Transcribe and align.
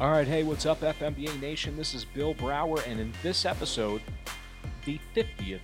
All 0.00 0.10
right, 0.10 0.26
hey, 0.26 0.44
what's 0.44 0.64
up, 0.64 0.80
FMBA 0.80 1.42
Nation? 1.42 1.76
This 1.76 1.92
is 1.92 2.06
Bill 2.06 2.32
Brower, 2.32 2.80
and 2.86 2.98
in 2.98 3.12
this 3.22 3.44
episode, 3.44 4.00
the 4.86 4.98
50th 5.14 5.60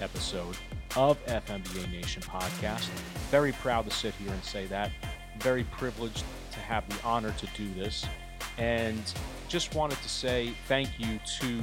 episode 0.00 0.54
of 0.96 1.16
FMBA 1.24 1.90
Nation 1.90 2.20
podcast, 2.20 2.88
very 3.30 3.52
proud 3.52 3.88
to 3.88 3.90
sit 3.90 4.12
here 4.16 4.30
and 4.30 4.44
say 4.44 4.66
that. 4.66 4.90
Very 5.38 5.64
privileged 5.64 6.24
to 6.52 6.58
have 6.58 6.86
the 6.90 7.02
honor 7.06 7.34
to 7.38 7.46
do 7.56 7.72
this, 7.72 8.04
and 8.58 9.02
just 9.48 9.74
wanted 9.74 9.96
to 10.02 10.10
say 10.10 10.52
thank 10.68 10.90
you 11.00 11.18
to 11.40 11.62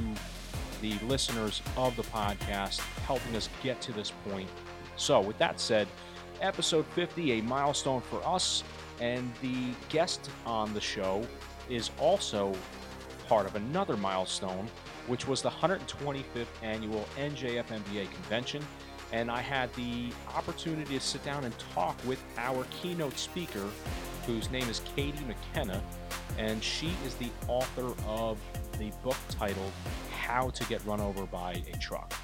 the 0.80 0.98
listeners 1.06 1.62
of 1.76 1.94
the 1.94 2.02
podcast 2.02 2.80
helping 3.06 3.36
us 3.36 3.48
get 3.62 3.80
to 3.80 3.92
this 3.92 4.12
point. 4.28 4.48
So, 4.96 5.20
with 5.20 5.38
that 5.38 5.60
said, 5.60 5.86
episode 6.40 6.84
50, 6.96 7.38
a 7.38 7.42
milestone 7.42 8.00
for 8.00 8.20
us, 8.26 8.64
and 9.00 9.32
the 9.40 9.72
guest 9.88 10.30
on 10.44 10.74
the 10.74 10.80
show 10.80 11.24
is 11.68 11.90
also 11.98 12.54
part 13.28 13.46
of 13.46 13.54
another 13.56 13.96
milestone, 13.96 14.68
which 15.06 15.26
was 15.26 15.42
the 15.42 15.50
125th 15.50 16.46
annual 16.62 17.06
NJFMBA 17.18 18.10
convention. 18.10 18.64
And 19.12 19.30
I 19.30 19.40
had 19.40 19.72
the 19.74 20.10
opportunity 20.34 20.94
to 20.94 21.00
sit 21.00 21.22
down 21.24 21.44
and 21.44 21.54
talk 21.74 21.96
with 22.06 22.22
our 22.38 22.64
keynote 22.70 23.18
speaker, 23.18 23.68
whose 24.26 24.50
name 24.50 24.68
is 24.68 24.80
Katie 24.96 25.24
McKenna, 25.26 25.82
and 26.38 26.62
she 26.62 26.92
is 27.04 27.14
the 27.16 27.30
author 27.46 27.92
of 28.06 28.38
the 28.78 28.90
book 29.02 29.16
titled 29.28 29.72
How 30.10 30.50
to 30.50 30.64
Get 30.64 30.84
Run 30.86 31.00
Over 31.00 31.26
by 31.26 31.62
a 31.72 31.76
Truck. 31.76 32.14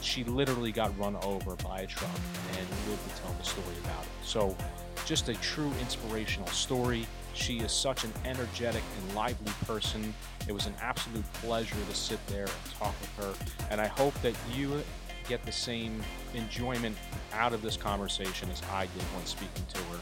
She 0.00 0.24
literally 0.24 0.72
got 0.72 0.96
run 0.98 1.16
over 1.16 1.56
by 1.56 1.80
a 1.80 1.86
truck 1.86 2.10
and 2.56 2.68
lived 2.88 3.08
to 3.08 3.22
tell 3.22 3.32
the 3.32 3.44
story 3.44 3.76
about 3.84 4.02
it. 4.02 4.08
So, 4.22 4.56
just 5.04 5.28
a 5.28 5.34
true 5.34 5.72
inspirational 5.80 6.48
story. 6.48 7.06
She 7.38 7.58
is 7.60 7.72
such 7.72 8.04
an 8.04 8.12
energetic 8.24 8.82
and 9.00 9.14
lively 9.14 9.52
person. 9.64 10.12
It 10.48 10.52
was 10.52 10.66
an 10.66 10.74
absolute 10.82 11.24
pleasure 11.34 11.76
to 11.88 11.94
sit 11.94 12.18
there 12.26 12.46
and 12.46 12.74
talk 12.78 12.94
with 13.00 13.24
her. 13.24 13.34
And 13.70 13.80
I 13.80 13.86
hope 13.86 14.12
that 14.22 14.34
you 14.52 14.82
get 15.28 15.44
the 15.46 15.52
same 15.52 16.02
enjoyment 16.34 16.96
out 17.32 17.52
of 17.52 17.62
this 17.62 17.76
conversation 17.76 18.50
as 18.50 18.60
I 18.72 18.82
did 18.86 19.02
when 19.14 19.24
speaking 19.24 19.64
to 19.72 19.78
her. 19.78 20.00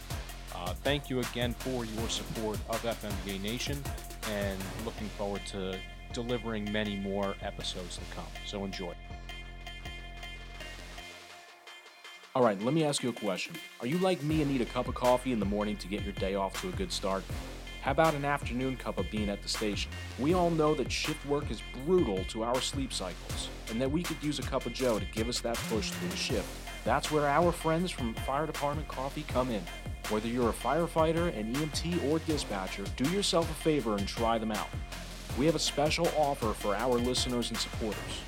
Uh, 0.54 0.72
thank 0.82 1.10
you 1.10 1.20
again 1.20 1.52
for 1.58 1.84
your 1.84 2.08
support 2.08 2.58
of 2.70 2.82
FMBA 2.82 3.40
Nation 3.42 3.80
and 4.30 4.58
looking 4.84 5.08
forward 5.10 5.42
to 5.46 5.78
delivering 6.14 6.72
many 6.72 6.96
more 6.96 7.36
episodes 7.42 7.98
to 7.98 8.14
come. 8.14 8.26
So 8.46 8.64
enjoy. 8.64 8.94
All 12.36 12.42
right, 12.42 12.60
let 12.60 12.74
me 12.74 12.84
ask 12.84 13.02
you 13.02 13.08
a 13.08 13.14
question. 13.14 13.54
Are 13.80 13.86
you 13.86 13.96
like 13.96 14.22
me 14.22 14.42
and 14.42 14.50
need 14.50 14.60
a 14.60 14.66
cup 14.66 14.88
of 14.88 14.94
coffee 14.94 15.32
in 15.32 15.40
the 15.40 15.46
morning 15.46 15.74
to 15.78 15.88
get 15.88 16.02
your 16.02 16.12
day 16.12 16.34
off 16.34 16.60
to 16.60 16.68
a 16.68 16.72
good 16.72 16.92
start? 16.92 17.24
How 17.80 17.92
about 17.92 18.12
an 18.12 18.26
afternoon 18.26 18.76
cup 18.76 18.98
of 18.98 19.10
bean 19.10 19.30
at 19.30 19.40
the 19.40 19.48
station? 19.48 19.90
We 20.18 20.34
all 20.34 20.50
know 20.50 20.74
that 20.74 20.92
shift 20.92 21.24
work 21.24 21.50
is 21.50 21.62
brutal 21.86 22.26
to 22.26 22.44
our 22.44 22.60
sleep 22.60 22.92
cycles, 22.92 23.48
and 23.70 23.80
that 23.80 23.90
we 23.90 24.02
could 24.02 24.22
use 24.22 24.38
a 24.38 24.42
cup 24.42 24.66
of 24.66 24.74
Joe 24.74 24.98
to 24.98 25.04
give 25.14 25.30
us 25.30 25.40
that 25.40 25.56
push 25.70 25.90
through 25.90 26.10
the 26.10 26.16
shift. 26.16 26.46
That's 26.84 27.10
where 27.10 27.26
our 27.26 27.52
friends 27.52 27.90
from 27.90 28.12
Fire 28.12 28.44
Department 28.44 28.86
Coffee 28.86 29.24
come 29.28 29.50
in. 29.50 29.62
Whether 30.10 30.28
you're 30.28 30.50
a 30.50 30.52
firefighter, 30.52 31.34
an 31.34 31.54
EMT, 31.54 32.04
or 32.04 32.18
dispatcher, 32.18 32.84
do 32.96 33.08
yourself 33.12 33.50
a 33.50 33.54
favor 33.54 33.96
and 33.96 34.06
try 34.06 34.36
them 34.36 34.52
out. 34.52 34.68
We 35.38 35.46
have 35.46 35.54
a 35.54 35.58
special 35.58 36.06
offer 36.18 36.52
for 36.52 36.76
our 36.76 36.98
listeners 36.98 37.48
and 37.48 37.56
supporters 37.56 38.20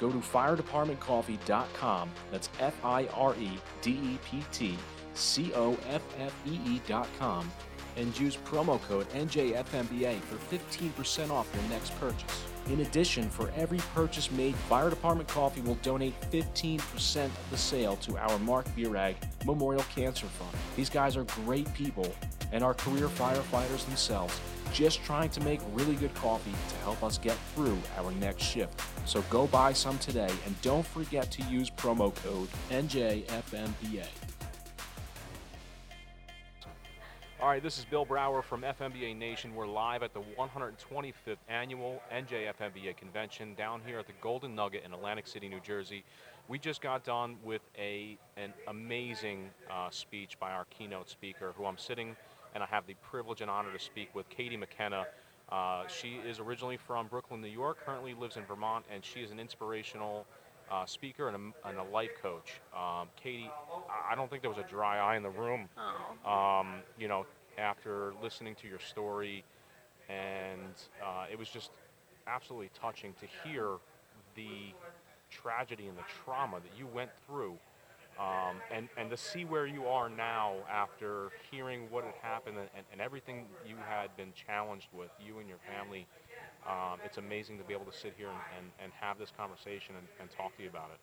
go 0.00 0.10
to 0.10 0.18
firedepartmentcoffee.com. 0.18 2.10
That's 2.32 2.48
F 2.58 2.84
I 2.84 3.06
R 3.14 3.34
E 3.36 3.50
D 3.82 3.90
E 3.90 4.18
P 4.24 4.42
T 4.50 4.76
C 5.14 5.52
O 5.54 5.76
F 5.88 6.02
F 6.18 6.34
E 6.46 6.58
E.com 6.66 7.50
and 7.96 8.18
use 8.18 8.36
promo 8.36 8.80
code 8.82 9.08
NJFMBA 9.10 10.20
for 10.20 10.36
15% 10.56 11.30
off 11.30 11.48
your 11.54 11.70
next 11.70 11.98
purchase. 12.00 12.44
In 12.68 12.80
addition, 12.80 13.28
for 13.28 13.50
every 13.56 13.78
purchase 13.94 14.30
made, 14.30 14.54
Fire 14.54 14.90
Department 14.90 15.28
Coffee 15.28 15.60
will 15.60 15.74
donate 15.76 16.14
15% 16.30 17.24
of 17.24 17.50
the 17.50 17.56
sale 17.56 17.96
to 17.96 18.16
our 18.16 18.38
Mark 18.38 18.66
Virag 18.76 19.16
Memorial 19.44 19.84
Cancer 19.94 20.26
Fund. 20.26 20.50
These 20.76 20.88
guys 20.88 21.16
are 21.16 21.24
great 21.44 21.72
people 21.74 22.14
and 22.52 22.62
are 22.62 22.74
career 22.74 23.08
firefighters 23.08 23.84
themselves, 23.86 24.38
just 24.72 25.02
trying 25.02 25.30
to 25.30 25.40
make 25.42 25.60
really 25.72 25.96
good 25.96 26.14
coffee 26.14 26.54
to 26.68 26.76
help 26.84 27.02
us 27.02 27.18
get 27.18 27.36
through 27.54 27.78
our 27.98 28.12
next 28.12 28.44
shift. 28.44 28.80
So 29.04 29.22
go 29.22 29.46
buy 29.46 29.72
some 29.72 29.98
today 29.98 30.30
and 30.46 30.60
don't 30.62 30.86
forget 30.86 31.30
to 31.32 31.42
use 31.44 31.70
promo 31.70 32.14
code 32.14 32.48
NJFMBA. 32.70 34.06
All 37.40 37.48
right, 37.48 37.62
this 37.62 37.78
is 37.78 37.86
Bill 37.86 38.04
Brower 38.04 38.42
from 38.42 38.60
FMBA 38.60 39.16
Nation. 39.16 39.54
We're 39.54 39.66
live 39.66 40.02
at 40.02 40.12
the 40.12 40.20
125th 40.38 41.38
annual 41.48 42.02
NJFMBA 42.12 42.98
convention 42.98 43.54
down 43.54 43.80
here 43.86 43.98
at 43.98 44.06
the 44.06 44.12
Golden 44.20 44.54
Nugget 44.54 44.84
in 44.84 44.92
Atlantic 44.92 45.26
City, 45.26 45.48
New 45.48 45.60
Jersey. 45.60 46.04
We 46.48 46.58
just 46.58 46.82
got 46.82 47.02
done 47.02 47.36
with 47.42 47.62
a 47.78 48.18
an 48.36 48.52
amazing 48.68 49.48
uh, 49.70 49.88
speech 49.88 50.38
by 50.38 50.50
our 50.50 50.66
keynote 50.66 51.08
speaker, 51.08 51.54
who 51.56 51.64
I'm 51.64 51.78
sitting 51.78 52.14
and 52.54 52.62
I 52.62 52.66
have 52.66 52.86
the 52.86 52.94
privilege 52.94 53.40
and 53.40 53.50
honor 53.50 53.72
to 53.72 53.78
speak 53.78 54.14
with, 54.14 54.28
Katie 54.28 54.56
McKenna. 54.56 55.06
Uh, 55.50 55.86
she 55.88 56.20
is 56.28 56.38
originally 56.38 56.76
from 56.76 57.08
Brooklyn, 57.08 57.40
New 57.40 57.48
York, 57.48 57.78
currently 57.84 58.14
lives 58.14 58.36
in 58.36 58.44
Vermont, 58.44 58.84
and 58.92 59.04
she 59.04 59.20
is 59.20 59.30
an 59.30 59.40
inspirational 59.40 60.26
uh, 60.70 60.86
speaker 60.86 61.28
and 61.28 61.36
a, 61.36 61.68
and 61.68 61.78
a, 61.78 61.82
life 61.82 62.10
coach. 62.22 62.60
Um, 62.76 63.08
Katie, 63.20 63.50
I 64.08 64.14
don't 64.14 64.30
think 64.30 64.42
there 64.42 64.50
was 64.50 64.58
a 64.58 64.68
dry 64.70 64.98
eye 64.98 65.16
in 65.16 65.22
the 65.24 65.30
room. 65.30 65.68
Um, 66.30 66.82
you 66.98 67.08
know, 67.08 67.26
after 67.58 68.12
listening 68.22 68.54
to 68.56 68.68
your 68.68 68.78
story, 68.78 69.44
and 70.08 70.74
uh, 71.04 71.24
it 71.30 71.38
was 71.38 71.48
just 71.48 71.70
absolutely 72.26 72.70
touching 72.80 73.14
to 73.14 73.26
hear 73.44 73.78
the 74.36 74.72
tragedy 75.30 75.86
and 75.86 75.96
the 75.96 76.04
trauma 76.24 76.58
that 76.60 76.78
you 76.78 76.86
went 76.86 77.10
through. 77.26 77.56
Um, 78.20 78.56
and, 78.70 78.88
and 78.98 79.08
to 79.08 79.16
see 79.16 79.46
where 79.46 79.66
you 79.66 79.86
are 79.86 80.10
now 80.10 80.56
after 80.70 81.30
hearing 81.50 81.88
what 81.90 82.04
had 82.04 82.14
happened 82.20 82.58
and, 82.58 82.84
and 82.92 83.00
everything 83.00 83.46
you 83.66 83.76
had 83.88 84.14
been 84.14 84.32
challenged 84.34 84.88
with, 84.92 85.08
you 85.24 85.38
and 85.38 85.48
your 85.48 85.56
family, 85.74 86.06
um, 86.68 86.98
it's 87.02 87.16
amazing 87.16 87.56
to 87.56 87.64
be 87.64 87.72
able 87.72 87.86
to 87.86 87.96
sit 87.96 88.12
here 88.18 88.28
and, 88.28 88.36
and, 88.58 88.70
and 88.82 88.92
have 89.00 89.18
this 89.18 89.32
conversation 89.34 89.94
and, 89.96 90.06
and 90.20 90.30
talk 90.30 90.54
to 90.58 90.62
you 90.62 90.68
about 90.68 90.90
it. 90.92 91.00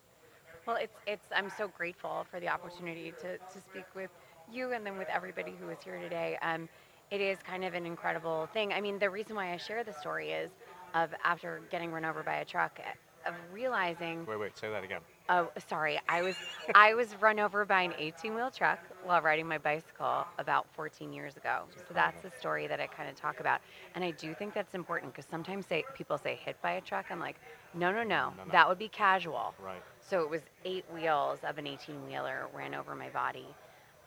Well, 0.64 0.76
it's, 0.76 0.94
it's, 1.08 1.26
I'm 1.34 1.50
so 1.58 1.66
grateful 1.66 2.24
for 2.30 2.38
the 2.38 2.48
opportunity 2.48 3.12
to, 3.20 3.38
to 3.38 3.60
speak 3.68 3.86
with 3.96 4.10
you 4.52 4.72
and 4.72 4.86
then 4.86 4.96
with 4.96 5.08
everybody 5.08 5.54
who 5.60 5.70
is 5.70 5.78
here 5.82 5.98
today. 5.98 6.38
Um, 6.40 6.68
it 7.10 7.20
is 7.20 7.38
kind 7.42 7.64
of 7.64 7.74
an 7.74 7.84
incredible 7.84 8.48
thing. 8.52 8.72
I 8.72 8.80
mean, 8.80 8.98
the 9.00 9.10
reason 9.10 9.34
why 9.34 9.52
I 9.52 9.56
share 9.56 9.82
the 9.82 9.94
story 9.94 10.30
is 10.30 10.50
of 10.94 11.10
after 11.24 11.62
getting 11.70 11.90
run 11.90 12.04
over 12.04 12.22
by 12.22 12.36
a 12.36 12.44
truck, 12.44 12.78
of 13.26 13.34
realizing. 13.52 14.24
Wait, 14.26 14.38
wait, 14.38 14.56
say 14.56 14.70
that 14.70 14.84
again. 14.84 15.00
Oh, 15.30 15.50
sorry. 15.68 16.00
I 16.08 16.22
was 16.22 16.36
I 16.74 16.94
was 16.94 17.14
run 17.20 17.38
over 17.38 17.64
by 17.66 17.82
an 17.82 17.92
18-wheel 17.98 18.50
truck 18.50 18.78
while 19.04 19.20
riding 19.20 19.46
my 19.46 19.58
bicycle 19.58 20.26
about 20.38 20.66
14 20.74 21.12
years 21.12 21.36
ago. 21.36 21.64
So 21.86 21.92
that's 21.94 22.22
the 22.22 22.30
story 22.30 22.66
that 22.66 22.80
I 22.80 22.86
kind 22.86 23.10
of 23.10 23.14
talk 23.16 23.40
about, 23.40 23.60
and 23.94 24.02
I 24.04 24.12
do 24.12 24.34
think 24.34 24.54
that's 24.54 24.74
important 24.74 25.12
because 25.12 25.26
sometimes 25.30 25.66
say, 25.66 25.84
people 25.94 26.16
say 26.16 26.38
hit 26.44 26.56
by 26.62 26.72
a 26.72 26.80
truck. 26.80 27.06
I'm 27.10 27.20
like, 27.20 27.36
no, 27.74 27.90
no, 27.92 28.02
no, 28.04 28.32
No, 28.38 28.44
no. 28.44 28.52
that 28.52 28.68
would 28.68 28.78
be 28.78 28.88
casual. 28.88 29.54
Right. 29.62 29.82
So 30.00 30.22
it 30.22 30.30
was 30.30 30.42
eight 30.64 30.86
wheels 30.94 31.40
of 31.44 31.58
an 31.58 31.66
18-wheeler 31.66 32.48
ran 32.54 32.74
over 32.74 32.94
my 32.94 33.10
body, 33.10 33.46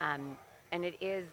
um, 0.01 0.38
and 0.71 0.83
it 0.85 0.95
is. 1.01 1.27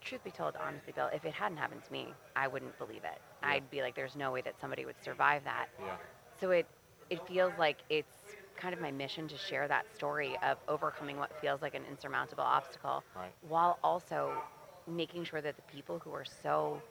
Truth 0.00 0.22
be 0.24 0.30
told, 0.30 0.54
honestly, 0.64 0.92
Bill, 0.94 1.10
if 1.12 1.24
it 1.24 1.32
hadn't 1.34 1.56
happened 1.58 1.82
to 1.84 1.92
me, 1.92 2.14
I 2.36 2.46
wouldn't 2.46 2.78
believe 2.78 3.02
it. 3.04 3.20
Yeah. 3.42 3.48
I'd 3.50 3.70
be 3.70 3.82
like, 3.82 3.96
"There's 3.96 4.14
no 4.14 4.30
way 4.30 4.40
that 4.42 4.60
somebody 4.60 4.84
would 4.84 5.00
survive 5.02 5.42
that." 5.44 5.66
Yeah. 5.80 5.96
So 6.40 6.50
it 6.50 6.66
it 7.10 7.26
feels 7.26 7.52
like 7.58 7.78
it's 7.90 8.21
kind 8.62 8.74
of 8.74 8.80
my 8.80 8.92
mission 8.92 9.28
to 9.28 9.38
share 9.38 9.68
that 9.68 9.86
story 9.94 10.38
of 10.42 10.58
overcoming 10.68 11.18
what 11.18 11.34
feels 11.40 11.62
like 11.62 11.74
an 11.74 11.84
insurmountable 11.90 12.44
obstacle 12.44 13.04
Right. 13.16 13.32
while 13.48 13.78
also 13.84 14.44
making 14.86 15.24
sure 15.24 15.42
that 15.42 15.56
the 15.56 15.62
people 15.74 16.00
who 16.00 16.12
are 16.14 16.26
so 16.42 16.82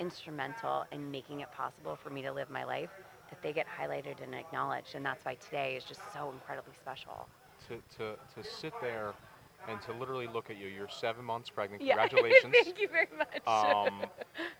instrumental 0.00 0.86
in 0.92 1.10
making 1.10 1.40
it 1.40 1.50
possible 1.52 1.96
for 1.96 2.10
me 2.10 2.22
to 2.22 2.32
live 2.32 2.50
my 2.50 2.64
life 2.64 2.90
that 3.30 3.42
they 3.42 3.52
get 3.52 3.66
highlighted 3.68 4.22
and 4.22 4.34
acknowledged 4.34 4.94
and 4.94 5.04
that's 5.06 5.24
why 5.24 5.34
today 5.36 5.76
is 5.76 5.84
just 5.84 6.12
so 6.12 6.30
incredibly 6.32 6.74
special 6.80 7.28
To, 7.68 7.82
to, 7.98 8.16
to 8.34 8.44
sit 8.44 8.74
there 8.80 9.14
and 9.68 9.80
to 9.82 9.92
literally 9.92 10.26
look 10.28 10.50
at 10.50 10.56
you, 10.56 10.68
you're 10.68 10.88
seven 10.88 11.24
months 11.24 11.50
pregnant. 11.50 11.82
Yeah. 11.82 11.96
Congratulations. 12.02 12.52
thank 12.52 12.80
you 12.80 12.88
very 12.88 13.08
much 13.16 13.64
um, 13.64 14.10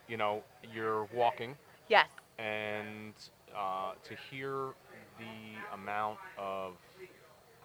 you 0.09 0.17
know, 0.17 0.43
you're 0.75 1.05
walking, 1.13 1.57
yes 1.89 2.11
and 2.39 3.15
uh, 3.57 3.93
to 4.05 4.15
hear 4.31 4.75
the 5.23 5.75
amount 5.77 6.19
of 6.39 6.73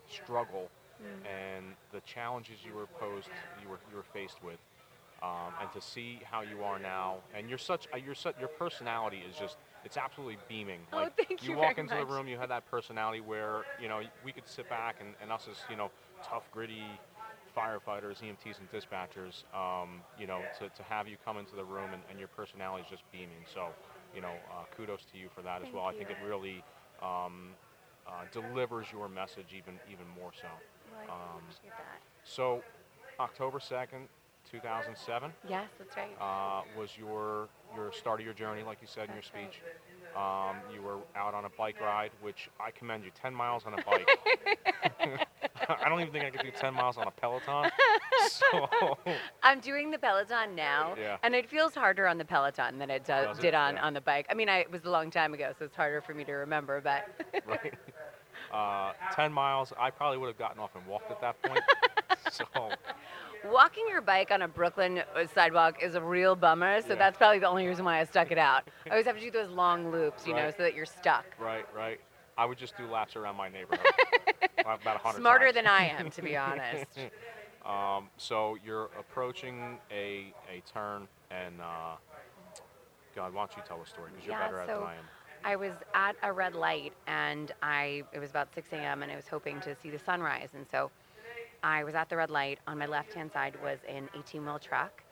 struggle 0.09 0.69
and 1.25 1.65
the 1.91 2.01
challenges 2.01 2.59
you 2.65 2.73
were 2.73 2.87
posed, 2.99 3.29
you 3.61 3.69
were 3.69 3.79
you 3.91 3.97
were 3.97 4.03
faced 4.13 4.43
with, 4.43 4.59
um, 5.23 5.51
and 5.61 5.71
to 5.73 5.81
see 5.81 6.19
how 6.29 6.41
you 6.41 6.63
are 6.63 6.79
now, 6.79 7.17
and 7.35 7.49
you're 7.49 7.57
such, 7.57 7.87
uh, 7.93 7.97
you're 7.97 8.15
such, 8.15 8.35
your 8.39 8.49
personality 8.49 9.21
is 9.29 9.35
just, 9.37 9.57
it's 9.85 9.97
absolutely 9.97 10.37
beaming. 10.47 10.79
Oh, 10.93 10.97
like 10.97 11.15
thank 11.17 11.41
you 11.43 11.51
You 11.53 11.57
walk 11.57 11.77
into 11.77 11.95
much. 11.95 12.07
the 12.07 12.13
room, 12.13 12.27
you 12.27 12.37
had 12.37 12.49
that 12.49 12.69
personality 12.69 13.21
where 13.21 13.63
you 13.81 13.87
know 13.87 14.01
we 14.23 14.31
could 14.31 14.47
sit 14.47 14.69
back 14.69 14.97
and, 15.01 15.09
and 15.21 15.31
us 15.31 15.47
as 15.49 15.57
you 15.69 15.75
know 15.75 15.91
tough, 16.23 16.49
gritty 16.53 16.83
firefighters, 17.55 18.21
EMTs, 18.21 18.59
and 18.59 18.69
dispatchers, 18.71 19.43
um, 19.55 20.01
you 20.19 20.27
know, 20.27 20.41
to, 20.59 20.69
to 20.69 20.83
have 20.83 21.07
you 21.07 21.17
come 21.25 21.37
into 21.37 21.55
the 21.55 21.63
room 21.63 21.89
and, 21.93 22.03
and 22.09 22.19
your 22.19 22.27
personality 22.29 22.83
is 22.83 22.89
just 22.89 23.03
beaming. 23.11 23.41
So, 23.51 23.69
you 24.15 24.21
know, 24.21 24.33
uh, 24.51 24.63
kudos 24.75 25.01
to 25.11 25.17
you 25.17 25.27
for 25.33 25.41
that 25.41 25.61
Thank 25.61 25.69
as 25.69 25.73
well. 25.73 25.85
I 25.85 25.93
think 25.93 26.09
it 26.11 26.17
really 26.23 26.63
um, 27.01 27.49
uh, 28.07 28.11
delivers 28.31 28.87
your 28.91 29.07
message 29.09 29.47
even 29.55 29.79
even 29.91 30.05
more 30.19 30.31
so. 30.39 30.47
Well, 31.07 31.17
Um, 31.17 31.41
that. 31.63 32.01
So, 32.23 32.63
October 33.19 33.59
second, 33.59 34.07
two 34.49 34.59
thousand 34.59 34.97
seven, 34.97 35.31
Yes, 35.47 35.65
that's 35.77 35.95
right. 35.97 36.09
uh, 36.19 36.61
was 36.77 36.97
your 36.97 37.49
your 37.75 37.91
start 37.91 38.19
of 38.19 38.25
your 38.25 38.33
journey, 38.33 38.63
like 38.63 38.79
you 38.81 38.87
said 38.87 39.05
in 39.09 39.13
your 39.13 39.21
That's 39.21 39.33
right. 39.33 39.49
speech. 39.53 39.61
Um, 40.15 40.55
you 40.73 40.81
were 40.81 40.97
out 41.15 41.33
on 41.35 41.45
a 41.45 41.49
bike 41.57 41.79
ride, 41.79 42.11
which 42.21 42.49
I 42.59 42.71
commend 42.71 43.03
you. 43.03 43.11
Ten 43.21 43.33
miles 43.33 43.65
on 43.65 43.73
a 43.73 43.77
bike. 43.83 44.07
I 45.83 45.89
don't 45.89 45.99
even 46.01 46.11
think 46.13 46.25
I 46.25 46.29
could 46.29 46.41
do 46.41 46.51
ten 46.51 46.73
miles 46.73 46.97
on 46.97 47.07
a 47.07 47.11
Peloton. 47.11 47.69
So, 48.29 48.97
I'm 49.43 49.59
doing 49.59 49.91
the 49.91 49.97
Peloton 49.97 50.55
now, 50.55 50.95
Yeah. 50.99 51.17
and 51.23 51.33
it 51.35 51.49
feels 51.49 51.73
harder 51.75 52.07
on 52.07 52.17
the 52.17 52.25
Peloton 52.25 52.77
than 52.79 52.89
it 52.89 53.05
does, 53.05 53.27
Does 53.27 53.39
it? 53.39 53.41
did 53.41 53.53
on, 53.53 53.75
Yeah. 53.75 53.83
on 53.85 53.93
the 53.93 54.01
bike. 54.01 54.25
I 54.29 54.33
mean, 54.33 54.49
I, 54.49 54.59
it 54.59 54.71
was 54.71 54.85
a 54.85 54.89
long 54.89 55.09
time 55.11 55.33
ago, 55.33 55.53
so 55.57 55.65
it's 55.65 55.75
harder 55.75 56.01
for 56.01 56.13
me 56.13 56.23
to 56.25 56.33
remember, 56.33 56.81
but 56.81 57.07
right. 57.45 57.73
Uh, 58.51 58.93
ten 59.13 59.31
miles. 59.33 59.73
I 59.77 59.89
probably 59.89 60.17
would 60.19 60.27
have 60.27 60.37
gotten 60.37 60.59
off 60.59 60.75
and 60.75 60.85
walked 60.87 61.11
at 61.11 61.19
that 61.21 61.41
point. 61.43 61.61
so, 62.31 62.45
walking 63.51 63.83
your 63.89 64.01
bike 64.01 64.31
on 64.31 64.41
a 64.43 64.47
Brooklyn 64.47 64.99
uh, 65.15 65.25
sidewalk 65.33 65.81
is 65.83 65.95
a 65.95 66.01
real 66.01 66.35
bummer, 66.35 66.81
so 66.81 66.89
Yeah. 66.89 66.95
that's 66.95 67.17
probably 67.17 67.39
the 67.39 67.47
only 67.47 67.67
reason 67.67 67.83
why 67.85 67.99
I 67.99 68.03
stuck 68.05 68.31
it 68.31 68.37
out. 68.37 68.69
I 68.85 68.91
always 68.91 69.05
have 69.05 69.15
to 69.15 69.21
do 69.21 69.31
those 69.31 69.49
long 69.49 69.91
loops, 69.91 70.25
you 70.25 70.33
know, 70.33 70.49
so 70.51 70.63
that 70.63 70.75
you're 70.75 70.85
stuck. 70.85 71.25
right, 71.39 71.65
right. 71.75 71.99
I 72.37 72.45
would 72.45 72.59
just 72.59 72.77
do 72.77 72.85
laps 72.85 73.15
around 73.15 73.35
my 73.35 73.49
neighborhood. 73.49 73.83
Smarter 75.15 75.45
times. 75.45 75.55
than 75.55 75.65
I 75.65 75.87
am, 75.97 76.11
to 76.11 76.21
be 76.21 76.37
honest. 76.37 76.85
Um, 77.67 78.09
so 78.17 78.57
you're 78.65 78.89
approaching 78.97 79.77
a, 79.91 80.33
a 80.49 80.61
turn, 80.73 81.07
and 81.31 81.59
uh, 81.59 81.95
God, 83.15 83.33
why 83.33 83.41
don't 83.41 83.55
you 83.57 83.63
tell 83.67 83.79
the 83.79 83.85
story? 83.85 84.09
Because 84.11 84.25
you're 84.25 84.35
Yeah, 84.35 84.45
better 84.45 84.59
at 84.59 84.69
it 84.69 84.73
than 84.73 84.83
I 84.83 84.95
am. 84.95 85.05
I 85.43 85.55
was 85.55 85.73
at 85.93 86.15
a 86.23 86.31
red 86.31 86.55
light 86.55 86.93
and 87.07 87.51
I 87.61 88.03
it 88.11 88.19
was 88.19 88.29
about 88.29 88.47
6 88.55 88.67
a.m. 88.73 89.03
and 89.03 89.11
I 89.11 89.15
was 89.15 89.27
hoping 89.27 89.59
to 89.61 89.75
see 89.75 89.89
the 89.89 89.99
sunrise 89.99 90.49
and 90.55 90.65
so 90.71 90.91
I 91.63 91.83
was 91.83 91.95
at 91.95 92.09
the 92.09 92.17
red 92.17 92.29
light. 92.29 92.59
On 92.67 92.77
my 92.77 92.85
left 92.85 93.13
hand 93.13 93.31
side 93.31 93.55
was 93.63 93.79
an 93.87 94.09
18 94.15 94.45
wheel 94.45 94.59
truck 94.59 95.03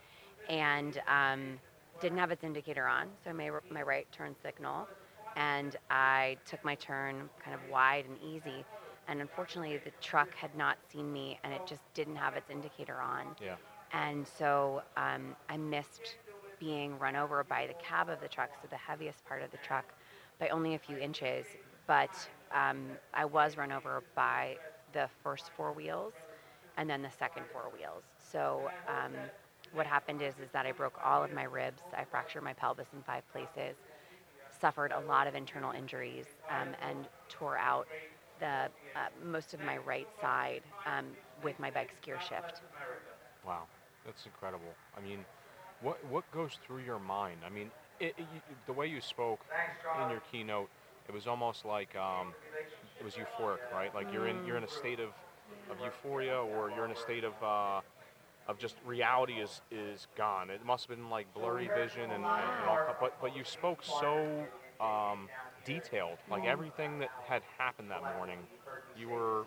and 0.49 1.01
um, 1.07 1.59
didn't 1.99 2.17
have 2.17 2.31
its 2.31 2.43
indicator 2.43 2.87
on, 2.87 3.07
so 3.23 3.33
my 3.33 3.49
my 3.69 3.81
right 3.81 4.07
turn 4.11 4.35
signal, 4.43 4.87
and 5.35 5.75
I 5.89 6.37
took 6.45 6.63
my 6.63 6.75
turn 6.75 7.29
kind 7.43 7.55
of 7.55 7.69
wide 7.69 8.05
and 8.05 8.17
easy. 8.35 8.63
And 9.07 9.21
unfortunately, 9.21 9.77
the 9.77 9.91
truck 10.01 10.33
had 10.35 10.55
not 10.55 10.77
seen 10.91 11.11
me, 11.11 11.39
and 11.43 11.53
it 11.53 11.61
just 11.65 11.81
didn't 11.93 12.15
have 12.15 12.35
its 12.35 12.49
indicator 12.49 12.99
on. 12.99 13.35
Yeah. 13.41 13.55
And 13.93 14.25
so 14.27 14.81
um, 14.97 15.35
I 15.49 15.57
missed 15.57 16.15
being 16.59 16.97
run 16.97 17.15
over 17.15 17.43
by 17.43 17.67
the 17.67 17.73
cab 17.73 18.09
of 18.09 18.19
the 18.21 18.27
truck, 18.27 18.49
so 18.61 18.67
the 18.69 18.77
heaviest 18.77 19.23
part 19.25 19.43
of 19.43 19.51
the 19.51 19.57
truck, 19.57 19.85
by 20.39 20.49
only 20.49 20.75
a 20.75 20.79
few 20.79 20.97
inches. 20.97 21.45
But 21.87 22.11
um, 22.51 22.85
I 23.13 23.25
was 23.25 23.57
run 23.57 23.71
over 23.71 24.03
by 24.15 24.57
the 24.93 25.07
first 25.23 25.51
four 25.55 25.71
wheels 25.73 26.13
and 26.77 26.89
then 26.89 27.01
the 27.01 27.11
second 27.11 27.43
four 27.51 27.69
wheels. 27.77 28.03
So 28.31 28.69
um, 28.87 29.11
what 29.73 29.85
happened 29.85 30.21
is, 30.21 30.33
is 30.35 30.49
that 30.51 30.65
I 30.65 30.71
broke 30.71 30.99
all 31.03 31.23
of 31.23 31.31
my 31.31 31.43
ribs. 31.43 31.81
I 31.95 32.03
fractured 32.03 32.43
my 32.43 32.53
pelvis 32.53 32.87
in 32.93 33.01
five 33.03 33.23
places, 33.31 33.75
suffered 34.59 34.91
a 34.91 34.99
lot 35.01 35.27
of 35.27 35.35
internal 35.35 35.71
injuries, 35.71 36.25
um, 36.49 36.69
and 36.81 37.07
tore 37.29 37.57
out 37.57 37.87
the 38.39 38.45
uh, 38.95 39.07
most 39.23 39.53
of 39.53 39.59
my 39.61 39.77
right 39.77 40.07
side 40.21 40.61
um, 40.85 41.05
with 41.43 41.59
my 41.59 41.71
bike's 41.71 41.99
gear 42.01 42.19
shift. 42.19 42.61
Wow, 43.45 43.63
that's 44.05 44.25
incredible. 44.25 44.73
I 44.97 45.01
mean, 45.01 45.25
what 45.81 46.03
what 46.09 46.29
goes 46.31 46.57
through 46.65 46.83
your 46.83 46.99
mind? 46.99 47.37
I 47.45 47.49
mean, 47.49 47.71
it, 47.99 48.15
it, 48.17 48.25
the 48.65 48.73
way 48.73 48.87
you 48.87 49.01
spoke 49.01 49.39
in 50.03 50.09
your 50.09 50.21
keynote, 50.31 50.69
it 51.07 51.13
was 51.13 51.27
almost 51.27 51.65
like 51.65 51.95
um, 51.95 52.33
it 52.99 53.03
was 53.03 53.15
euphoric, 53.15 53.59
right? 53.73 53.93
Like 53.93 54.11
you're 54.11 54.27
in 54.27 54.45
you're 54.45 54.57
in 54.57 54.63
a 54.63 54.69
state 54.69 54.99
of, 54.99 55.09
of 55.69 55.77
euphoria, 55.83 56.37
or 56.37 56.71
you're 56.71 56.85
in 56.85 56.91
a 56.91 56.95
state 56.95 57.23
of 57.23 57.33
uh, 57.43 57.81
of 58.47 58.57
just 58.57 58.75
reality 58.85 59.33
is 59.33 59.61
is 59.71 60.07
gone. 60.15 60.49
It 60.49 60.65
must 60.65 60.87
have 60.87 60.97
been 60.97 61.09
like 61.09 61.31
blurry 61.33 61.69
vision 61.75 62.03
and, 62.03 62.13
and, 62.13 62.25
all, 62.25 62.95
but 62.99 63.19
but 63.21 63.35
you 63.35 63.43
spoke 63.43 63.83
so 63.83 64.45
um, 64.79 65.29
detailed, 65.65 66.19
like 66.29 66.45
everything 66.45 66.99
that 66.99 67.11
had 67.27 67.43
happened 67.57 67.91
that 67.91 68.03
morning, 68.17 68.39
you 68.97 69.09
were 69.09 69.45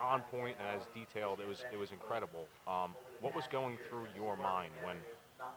on 0.00 0.22
point 0.22 0.56
and 0.58 0.68
as 0.68 0.86
detailed. 0.94 1.40
It 1.40 1.48
was 1.48 1.64
it 1.72 1.76
was 1.78 1.92
incredible. 1.92 2.46
Um, 2.66 2.94
what 3.20 3.34
was 3.34 3.46
going 3.48 3.78
through 3.88 4.08
your 4.16 4.36
mind 4.36 4.72
when 4.84 4.96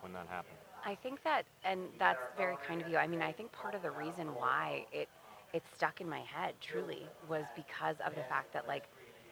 when 0.02 0.14
that 0.14 0.28
happened? 0.28 0.58
I 0.86 0.96
think 0.96 1.24
that, 1.24 1.44
and 1.64 1.90
that's 2.00 2.28
very 2.38 2.58
kind 2.58 2.82
of 2.82 2.88
you. 2.88 2.98
I 2.98 3.08
mean, 3.08 3.22
I 3.22 3.32
think 3.34 3.52
part 3.52 3.76
of 3.76 3.82
the 3.82 3.92
reason 3.92 4.36
why 4.36 4.86
it 4.92 5.10
it 5.54 5.64
stuck 5.76 6.02
in 6.02 6.10
my 6.10 6.22
head 6.22 6.56
truly 6.62 7.14
was 7.28 7.46
because 7.56 7.98
of 8.06 8.16
the 8.16 8.24
fact 8.24 8.54
that 8.54 8.68
like 8.68 8.90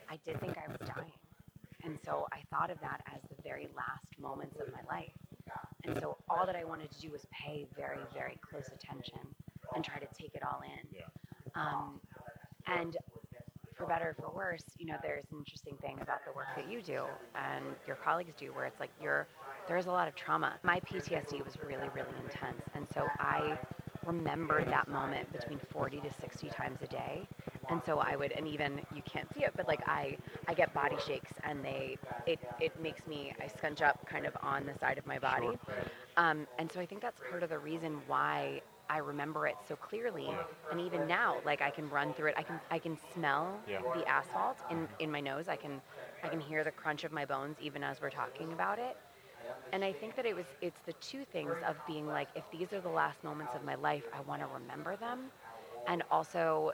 I 0.10 0.18
did 0.26 0.40
think 0.40 0.58
I 0.58 0.68
was 0.72 0.80
dying, 0.86 1.14
and 1.84 1.98
so 2.04 2.28
I 2.34 2.42
thought 2.52 2.72
of 2.72 2.80
that 2.82 3.02
as 3.14 3.22
the 3.30 3.42
very 3.44 3.68
last 3.76 4.20
moments 4.20 4.58
of 4.60 4.68
my 4.72 4.82
life. 4.90 5.12
And 5.86 5.98
so 6.02 6.18
all 6.30 6.46
that 6.46 6.56
I 6.56 6.64
wanted 6.66 6.92
to 6.92 7.00
do 7.00 7.12
was 7.12 7.26
pay 7.32 7.66
very 7.76 8.00
very 8.14 8.38
close 8.50 8.70
attention 8.74 9.20
and 9.76 9.84
try 9.84 10.00
to 10.00 10.08
take 10.18 10.36
it 10.36 10.44
all 10.44 10.62
in. 10.64 10.88
Yeah. 10.92 11.04
Um, 11.56 12.02
and 12.68 12.98
for 13.78 13.86
better 13.86 14.10
or 14.10 14.14
for 14.16 14.36
worse, 14.36 14.64
you 14.78 14.88
know, 14.88 14.96
there's 15.02 15.26
an 15.32 15.38
interesting 15.40 15.78
thing 15.82 16.00
about 16.02 16.26
the 16.26 16.32
work 16.34 16.48
that 16.56 16.70
you 16.72 16.82
do 16.82 17.04
and 17.36 17.64
your 17.88 17.98
colleagues 17.98 18.34
do 18.38 18.54
where 18.54 18.66
it's 18.66 18.80
like 18.80 18.92
you're 19.02 19.28
there's 19.68 19.88
a 19.88 19.92
lot 19.92 20.08
of 20.08 20.16
trauma. 20.16 20.54
My 20.64 20.80
PTSD 20.82 21.44
was 21.44 21.58
really, 21.66 21.90
really 21.96 22.14
intense. 22.24 22.64
And 22.76 22.88
so 22.94 23.08
I 23.20 23.58
remembered 24.06 24.68
that 24.68 24.88
moment 24.88 25.32
between 25.34 25.60
40 25.72 26.02
to 26.02 26.12
60 26.12 26.50
times 26.50 26.80
a 26.84 26.88
day. 26.88 27.28
And 27.70 27.82
so 27.84 27.98
I 28.00 28.16
would, 28.16 28.32
and 28.32 28.48
even 28.48 28.80
you 28.94 29.02
can't 29.12 29.28
see 29.34 29.44
it, 29.44 29.54
but 29.56 29.68
like 29.68 29.82
I, 29.88 30.18
I 30.48 30.54
get 30.54 30.74
body 30.74 30.98
shakes 31.06 31.32
and 31.44 31.66
they, 31.66 31.98
it, 32.28 32.40
it 32.62 32.80
makes 32.80 33.08
me, 33.08 33.34
I 33.42 33.48
scunch 33.48 33.82
up 33.82 34.06
kind 34.06 34.26
of 34.28 34.38
on 34.44 34.66
the 34.66 34.76
side 34.80 35.00
of 35.00 35.08
my 35.08 35.18
body. 35.18 35.58
Um, 36.18 36.48
and 36.60 36.72
so 36.72 36.80
I 36.80 36.86
think 36.86 37.02
that's 37.02 37.20
part 37.30 37.44
of 37.44 37.50
the 37.50 37.58
reason 37.58 38.00
why 38.08 38.62
I 38.90 38.98
remember 38.98 39.48
it 39.48 39.58
so 39.68 39.76
clearly. 39.76 40.26
Yeah. 40.30 40.44
And 40.72 40.80
even 40.82 41.08
now, 41.08 41.38
like 41.46 41.62
I 41.62 41.70
can 41.72 41.90
run 41.90 42.14
through 42.14 42.30
it. 42.30 42.36
I 42.38 42.44
can 42.44 42.60
I 42.72 42.80
can 42.80 42.98
smell 43.14 43.60
Yeah. 43.68 43.82
the 43.94 44.06
asphalt 44.08 44.58
in, 44.70 44.88
in 45.00 45.12
my 45.12 45.20
nose. 45.22 45.48
I 45.48 45.56
can 45.56 45.82
I 46.24 46.30
can 46.30 46.40
hear 46.40 46.64
the 46.64 46.72
crunch 46.72 47.04
of 47.04 47.12
my 47.12 47.26
bones 47.26 47.58
even 47.62 47.84
as 47.84 48.02
we're 48.02 48.10
talking 48.10 48.52
about 48.54 48.80
it. 48.80 48.96
And 49.72 49.84
I 49.84 49.92
think 49.94 50.16
that 50.16 50.26
it 50.26 50.36
was 50.36 50.46
it's 50.62 50.82
the 50.82 50.94
two 50.94 51.24
things 51.26 51.58
of 51.68 51.76
being 51.86 52.08
like 52.08 52.30
if 52.36 52.44
these 52.52 52.74
are 52.74 52.82
the 52.82 52.90
last 52.90 53.24
moments 53.24 53.56
of 53.56 53.64
my 53.64 53.76
life, 53.76 54.04
I 54.14 54.22
want 54.22 54.42
to 54.42 54.48
remember 54.48 54.96
them. 54.96 55.32
And 55.88 56.04
also 56.12 56.72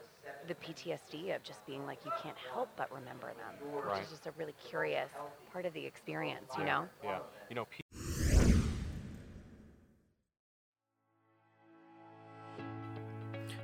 the 0.48 0.54
PTSD 0.54 1.30
of 1.30 1.42
just 1.42 1.64
being 1.66 1.86
like 1.86 1.98
you 2.04 2.12
can't 2.22 2.36
help 2.52 2.68
but 2.76 2.90
remember 2.92 3.28
them, 3.34 3.54
which 3.84 4.00
is 4.00 4.10
just 4.10 4.26
a 4.26 4.32
really 4.32 4.54
curious 4.64 5.10
part 5.52 5.66
of 5.66 5.72
the 5.74 5.84
experience, 5.84 6.56
you 6.56 6.64
know? 6.64 6.88
Yeah. 7.02 7.18
You 7.48 7.56
know, 7.56 7.66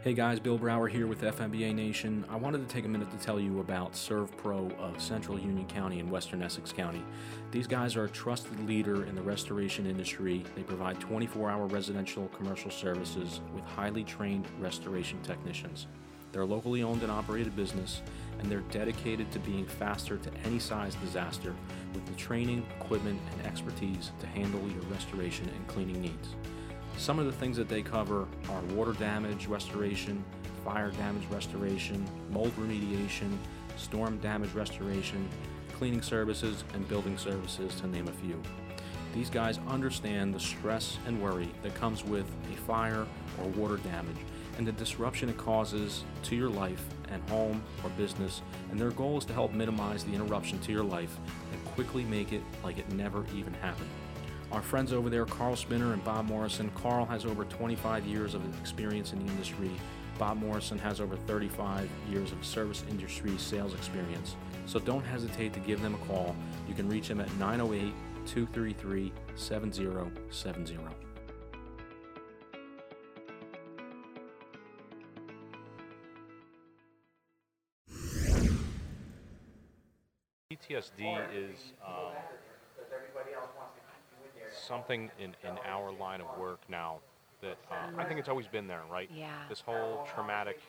Hey 0.08 0.14
guys, 0.14 0.40
Bill 0.40 0.56
Brower 0.56 0.88
here 0.88 1.06
with 1.06 1.20
FMBA 1.20 1.74
Nation. 1.74 2.24
I 2.30 2.36
wanted 2.36 2.66
to 2.66 2.74
take 2.74 2.86
a 2.86 2.88
minute 2.88 3.10
to 3.10 3.18
tell 3.18 3.38
you 3.38 3.60
about 3.60 3.92
ServPro 3.92 4.74
of 4.78 5.02
Central 5.02 5.38
Union 5.38 5.66
County 5.66 6.00
and 6.00 6.10
Western 6.10 6.42
Essex 6.42 6.72
County. 6.72 7.04
These 7.50 7.66
guys 7.66 7.94
are 7.94 8.04
a 8.04 8.08
trusted 8.08 8.58
leader 8.66 9.04
in 9.04 9.14
the 9.14 9.20
restoration 9.20 9.84
industry. 9.84 10.44
They 10.56 10.62
provide 10.62 10.98
24 10.98 11.50
hour 11.50 11.66
residential 11.66 12.26
commercial 12.28 12.70
services 12.70 13.42
with 13.54 13.64
highly 13.64 14.02
trained 14.02 14.46
restoration 14.58 15.20
technicians. 15.20 15.88
They're 16.32 16.40
a 16.40 16.46
locally 16.46 16.82
owned 16.82 17.02
and 17.02 17.12
operated 17.12 17.54
business, 17.54 18.00
and 18.38 18.50
they're 18.50 18.64
dedicated 18.70 19.30
to 19.32 19.38
being 19.40 19.66
faster 19.66 20.16
to 20.16 20.30
any 20.42 20.58
size 20.58 20.94
disaster 20.94 21.54
with 21.92 22.06
the 22.06 22.14
training, 22.14 22.64
equipment, 22.80 23.20
and 23.32 23.46
expertise 23.46 24.12
to 24.20 24.26
handle 24.26 24.66
your 24.70 24.84
restoration 24.84 25.50
and 25.54 25.66
cleaning 25.66 26.00
needs. 26.00 26.34
Some 26.98 27.20
of 27.20 27.26
the 27.26 27.32
things 27.32 27.56
that 27.56 27.68
they 27.68 27.80
cover 27.80 28.26
are 28.50 28.60
water 28.74 28.92
damage 28.92 29.46
restoration, 29.46 30.24
fire 30.64 30.90
damage 30.90 31.24
restoration, 31.30 32.04
mold 32.30 32.52
remediation, 32.56 33.38
storm 33.76 34.18
damage 34.18 34.52
restoration, 34.52 35.28
cleaning 35.74 36.02
services, 36.02 36.64
and 36.74 36.86
building 36.88 37.16
services, 37.16 37.80
to 37.80 37.86
name 37.86 38.08
a 38.08 38.12
few. 38.12 38.42
These 39.14 39.30
guys 39.30 39.60
understand 39.68 40.34
the 40.34 40.40
stress 40.40 40.98
and 41.06 41.22
worry 41.22 41.48
that 41.62 41.72
comes 41.76 42.04
with 42.04 42.26
a 42.52 42.56
fire 42.62 43.06
or 43.40 43.44
water 43.50 43.76
damage 43.76 44.18
and 44.58 44.66
the 44.66 44.72
disruption 44.72 45.28
it 45.28 45.38
causes 45.38 46.02
to 46.24 46.34
your 46.34 46.50
life 46.50 46.84
and 47.10 47.22
home 47.30 47.62
or 47.84 47.90
business, 47.90 48.42
and 48.72 48.78
their 48.78 48.90
goal 48.90 49.18
is 49.18 49.24
to 49.26 49.32
help 49.32 49.52
minimize 49.52 50.02
the 50.02 50.12
interruption 50.12 50.58
to 50.58 50.72
your 50.72 50.82
life 50.82 51.16
and 51.52 51.64
quickly 51.64 52.02
make 52.02 52.32
it 52.32 52.42
like 52.64 52.76
it 52.76 52.92
never 52.92 53.24
even 53.36 53.54
happened. 53.54 53.88
Our 54.50 54.62
friends 54.62 54.94
over 54.94 55.10
there, 55.10 55.26
Carl 55.26 55.56
Spinner 55.56 55.92
and 55.92 56.02
Bob 56.04 56.26
Morrison. 56.26 56.70
Carl 56.74 57.04
has 57.04 57.26
over 57.26 57.44
25 57.44 58.06
years 58.06 58.32
of 58.34 58.42
experience 58.60 59.12
in 59.12 59.18
the 59.24 59.30
industry. 59.30 59.70
Bob 60.18 60.38
Morrison 60.38 60.78
has 60.78 61.00
over 61.00 61.16
35 61.16 61.88
years 62.10 62.32
of 62.32 62.44
service 62.44 62.82
industry 62.88 63.36
sales 63.36 63.74
experience, 63.74 64.36
so 64.66 64.78
don't 64.80 65.04
hesitate 65.04 65.52
to 65.52 65.60
give 65.60 65.82
them 65.82 65.94
a 65.94 65.98
call. 66.06 66.34
You 66.66 66.74
can 66.74 66.88
reach 66.88 67.08
them 67.08 67.20
at 67.20 67.32
908 67.34 67.92
233 68.26 69.12
7070. 69.36 70.94
PTSD 80.50 81.26
is 81.34 81.72
um, 81.86 82.12
something 84.68 85.10
in, 85.18 85.34
in 85.42 85.56
our 85.66 85.90
line 85.92 86.20
of 86.20 86.26
work 86.38 86.60
now 86.68 86.98
that 87.40 87.56
uh, 87.70 88.00
I 88.00 88.04
think 88.04 88.18
it's 88.20 88.28
always 88.28 88.48
been 88.48 88.66
there, 88.66 88.82
right? 88.90 89.08
Yeah. 89.14 89.28
This 89.48 89.60
whole 89.60 90.06
traumatic, 90.12 90.60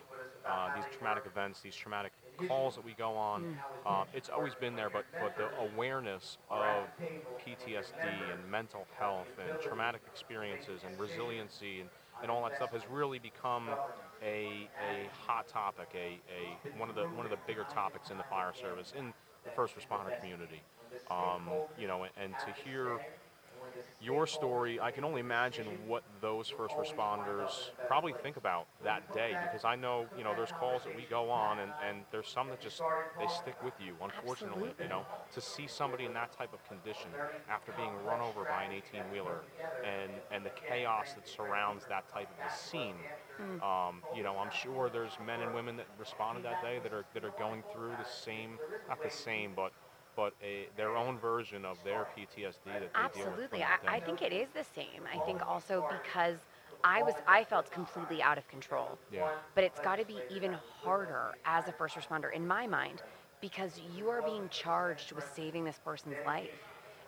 uh, 0.48 0.70
these 0.76 0.86
traumatic 0.96 1.24
events, 1.26 1.62
these 1.62 1.76
traumatic 1.76 2.12
calls 2.48 2.76
that 2.76 2.86
we 2.86 2.94
go 2.94 3.16
on, 3.16 3.58
uh, 3.86 4.04
it's 4.14 4.30
always 4.30 4.54
been 4.56 4.76
there, 4.76 4.90
but, 4.90 5.06
but 5.20 5.36
the 5.36 5.50
awareness 5.74 6.38
of 6.50 6.86
PTSD 7.44 8.32
and 8.32 8.50
mental 8.50 8.86
health 8.98 9.28
and 9.50 9.60
traumatic 9.62 10.02
experiences 10.12 10.82
and 10.88 10.98
resiliency 11.00 11.82
and, 11.82 11.90
and 12.22 12.32
all 12.32 12.44
that 12.44 12.56
stuff 12.56 12.72
has 12.72 12.84
really 12.90 13.20
become 13.20 13.68
a, 14.24 14.70
a 14.90 15.10
hot 15.26 15.48
topic, 15.48 15.90
a, 15.96 16.20
a 16.32 16.78
one 16.80 16.90
of 16.90 16.96
the 16.96 17.04
one 17.04 17.26
of 17.26 17.32
the 17.32 17.38
bigger 17.48 17.66
topics 17.74 18.10
in 18.12 18.18
the 18.18 18.24
fire 18.24 18.54
service, 18.54 18.94
in 18.98 19.14
the 19.44 19.50
first 19.52 19.74
responder 19.76 20.18
community. 20.20 20.62
Um, 21.10 21.50
you 21.78 21.88
know, 21.88 22.04
and, 22.04 22.12
and 22.22 22.34
to 22.40 22.62
hear 22.64 23.00
your 24.02 24.28
story, 24.28 24.80
I 24.80 24.92
can 24.92 25.04
only 25.04 25.20
imagine 25.20 25.68
what 25.88 26.04
those 26.22 26.48
first 26.48 26.76
responders 26.76 27.70
probably 27.88 28.14
think 28.24 28.38
about 28.38 28.68
that 28.84 29.14
day 29.14 29.36
because 29.44 29.66
I 29.66 29.76
know, 29.76 30.06
you 30.18 30.24
know, 30.24 30.34
there's 30.36 30.52
calls 30.52 30.84
that 30.84 30.96
we 30.96 31.04
go 31.10 31.30
on 31.30 31.60
and, 31.60 31.72
and 31.88 32.00
there's 32.12 32.28
some 32.30 32.50
that 32.50 32.62
just 32.62 32.82
they 33.20 33.28
stick 33.28 33.56
with 33.64 33.74
you, 33.84 33.94
unfortunately, 34.02 34.70
Absolutely. 34.70 34.84
you 34.84 34.90
know, 34.90 35.06
to 35.34 35.42
see 35.42 35.68
somebody 35.68 36.06
in 36.06 36.14
that 36.14 36.32
type 36.32 36.54
of 36.54 36.64
condition 36.68 37.10
after 37.50 37.74
being 37.74 37.92
run 38.06 38.22
over 38.22 38.46
by 38.46 38.64
an 38.64 38.72
18 38.72 39.02
wheeler 39.12 39.42
and 39.84 40.12
and 40.32 40.46
the 40.46 40.52
chaos 40.52 41.14
that 41.14 41.28
surrounds 41.28 41.86
that 41.90 42.08
type 42.14 42.30
of 42.40 42.52
a 42.52 42.56
scene. 42.56 42.96
Um, 43.64 44.04
you 44.16 44.24
know, 44.24 44.36
I'm 44.38 44.52
sure 44.52 44.90
there's 44.90 45.18
men 45.26 45.42
and 45.42 45.54
women 45.54 45.78
that 45.78 45.86
responded 45.98 46.44
that 46.44 46.62
day 46.62 46.80
that 46.84 46.94
are 46.94 47.06
that 47.14 47.24
are 47.24 47.34
going 47.40 47.64
through 47.74 47.92
the 47.98 48.10
same, 48.26 48.60
not 48.88 49.02
the 49.02 49.10
same, 49.10 49.54
but 49.56 49.72
but 50.20 50.34
a, 50.44 50.68
their 50.76 50.98
own 50.98 51.18
version 51.18 51.64
of 51.64 51.78
their 51.86 52.06
PTSD 52.14 52.66
that 52.66 52.66
they 52.66 53.20
deal 53.20 53.32
with. 53.32 53.40
Absolutely. 53.40 53.64
I, 53.64 53.96
I 53.96 54.00
think 54.02 54.22
it 54.22 54.34
is 54.34 54.50
the 54.54 54.66
same. 54.76 55.04
I 55.14 55.20
think 55.26 55.48
also 55.48 55.86
because 55.90 56.38
I 56.84 57.02
was 57.04 57.14
I 57.26 57.46
felt 57.46 57.72
completely 57.72 58.22
out 58.22 58.38
of 58.38 58.46
control. 58.50 58.98
Yeah. 59.14 59.30
But 59.56 59.64
it's 59.64 59.80
got 59.80 59.98
to 59.98 60.06
be 60.06 60.18
even 60.30 60.56
harder 60.84 61.36
as 61.46 61.68
a 61.70 61.72
first 61.72 61.96
responder 61.96 62.34
in 62.34 62.46
my 62.46 62.68
mind 62.68 63.02
because 63.40 63.80
you 63.96 64.10
are 64.10 64.22
being 64.22 64.50
charged 64.50 65.14
with 65.14 65.26
saving 65.34 65.64
this 65.64 65.80
person's 65.86 66.18
life. 66.26 66.50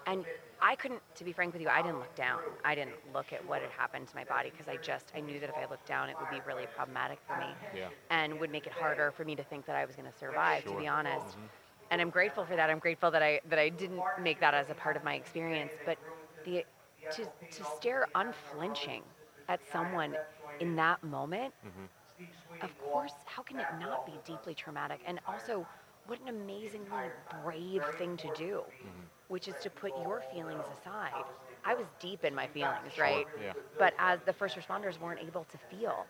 And 0.07 0.25
I 0.61 0.75
couldn't, 0.75 1.01
to 1.15 1.23
be 1.25 1.33
frank 1.33 1.53
with 1.53 1.61
you, 1.61 1.67
I 1.67 1.81
didn't 1.81 1.99
look 1.99 2.15
down. 2.15 2.39
I 2.63 2.75
didn't 2.75 2.95
look 3.13 3.33
at 3.33 3.45
what 3.47 3.61
had 3.61 3.71
happened 3.71 4.07
to 4.07 4.15
my 4.15 4.23
body 4.23 4.51
because 4.51 4.67
I 4.69 4.77
just, 4.77 5.11
I 5.15 5.19
knew 5.19 5.39
that 5.41 5.49
if 5.49 5.57
I 5.57 5.65
looked 5.69 5.87
down, 5.87 6.09
it 6.09 6.15
would 6.19 6.29
be 6.29 6.41
really 6.47 6.65
problematic 6.75 7.19
for 7.27 7.37
me 7.37 7.47
Yeah. 7.75 7.89
and 8.09 8.39
would 8.39 8.51
make 8.51 8.67
it 8.67 8.73
harder 8.73 9.11
for 9.11 9.25
me 9.25 9.35
to 9.35 9.43
think 9.43 9.65
that 9.65 9.75
I 9.75 9.85
was 9.85 9.95
going 9.95 10.09
to 10.11 10.17
survive, 10.17 10.63
to 10.65 10.75
be 10.77 10.87
honest. 10.87 11.27
Mm-hmm. 11.27 11.45
And 11.91 12.01
I'm 12.01 12.09
grateful 12.09 12.45
for 12.45 12.55
that. 12.55 12.69
I'm 12.69 12.79
grateful 12.79 13.11
that 13.11 13.21
I 13.21 13.41
that 13.49 13.59
I 13.59 13.69
didn't 13.69 14.01
make 14.19 14.39
that 14.39 14.53
as 14.53 14.69
a 14.69 14.73
part 14.73 14.95
of 14.95 15.03
my 15.03 15.15
experience. 15.15 15.73
But 15.85 15.97
the 16.45 16.65
to 17.11 17.25
to 17.25 17.63
stare 17.77 18.07
unflinching 18.15 19.03
at 19.49 19.59
someone 19.71 20.15
in 20.61 20.75
that 20.77 21.03
moment, 21.03 21.53
mm-hmm. 21.67 22.63
of 22.63 22.71
course, 22.79 23.13
how 23.25 23.43
can 23.43 23.59
it 23.59 23.65
not 23.79 24.05
be 24.05 24.13
deeply 24.25 24.53
traumatic? 24.53 25.01
And 25.05 25.19
also, 25.27 25.67
what 26.07 26.19
an 26.21 26.29
amazingly 26.29 27.09
brave 27.43 27.83
thing 27.97 28.15
to 28.17 28.31
do, 28.37 28.63
mm-hmm. 28.67 29.01
which 29.27 29.49
is 29.49 29.55
to 29.61 29.69
put 29.69 29.91
your 30.03 30.23
feelings 30.33 30.63
aside. 30.79 31.25
I 31.65 31.75
was 31.75 31.85
deep 31.99 32.23
in 32.23 32.33
my 32.33 32.47
feelings, 32.47 32.97
right? 32.97 33.27
yeah. 33.39 33.53
But 33.77 33.93
as 33.99 34.19
the 34.25 34.33
first 34.33 34.57
responders 34.57 34.99
weren't 34.99 35.19
able 35.19 35.45
to 35.45 35.57
feel. 35.69 36.05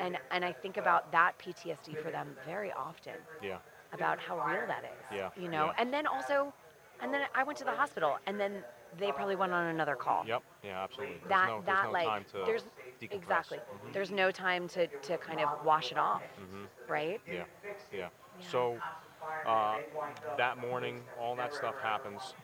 And 0.00 0.18
and 0.30 0.44
I 0.44 0.52
think 0.52 0.76
about 0.76 1.12
that 1.12 1.38
PTSD 1.38 2.02
for 2.02 2.10
them 2.10 2.36
very 2.46 2.72
often 2.72 3.14
Yeah. 3.42 3.58
About 3.94 4.18
how 4.18 4.36
real 4.46 4.66
that 4.66 4.84
is. 4.84 5.16
Yeah, 5.16 5.30
You 5.36 5.48
know, 5.48 5.66
yeah. 5.66 5.72
and 5.82 5.92
then 5.92 6.06
also, 6.06 6.52
and 7.00 7.12
then 7.14 7.22
I 7.34 7.42
went 7.44 7.58
to 7.58 7.64
the 7.64 7.70
hospital, 7.72 8.18
and 8.26 8.38
then 8.38 8.62
they 8.98 9.10
probably 9.12 9.36
went 9.36 9.52
on 9.52 9.66
another 9.66 9.96
call. 9.96 10.24
Yep. 10.26 10.42
Yeah. 10.62 10.82
Absolutely. 10.84 11.16
There's 11.18 11.28
That 11.30 11.46
no, 11.48 11.62
that 11.66 11.84
no 11.86 11.90
like 11.92 12.06
time 12.06 12.24
to 12.32 12.42
there's 12.44 12.62
decompress. 13.00 13.12
exactly 13.12 13.58
Mhm. 13.58 13.92
there's 13.92 14.10
no 14.10 14.30
time 14.30 14.68
to 14.68 14.86
to 14.86 15.18
kind 15.18 15.40
of 15.40 15.48
wash 15.64 15.90
it 15.92 15.98
off, 15.98 16.22
right? 16.88 17.20
Yeah. 17.30 17.44
Yeah. 17.92 18.08
So 18.40 18.80
uh, 19.46 19.78
that 20.36 20.58
morning, 20.58 21.00
all 21.20 21.36
that 21.36 21.52
stuff 21.54 21.76
happens. 21.80 22.34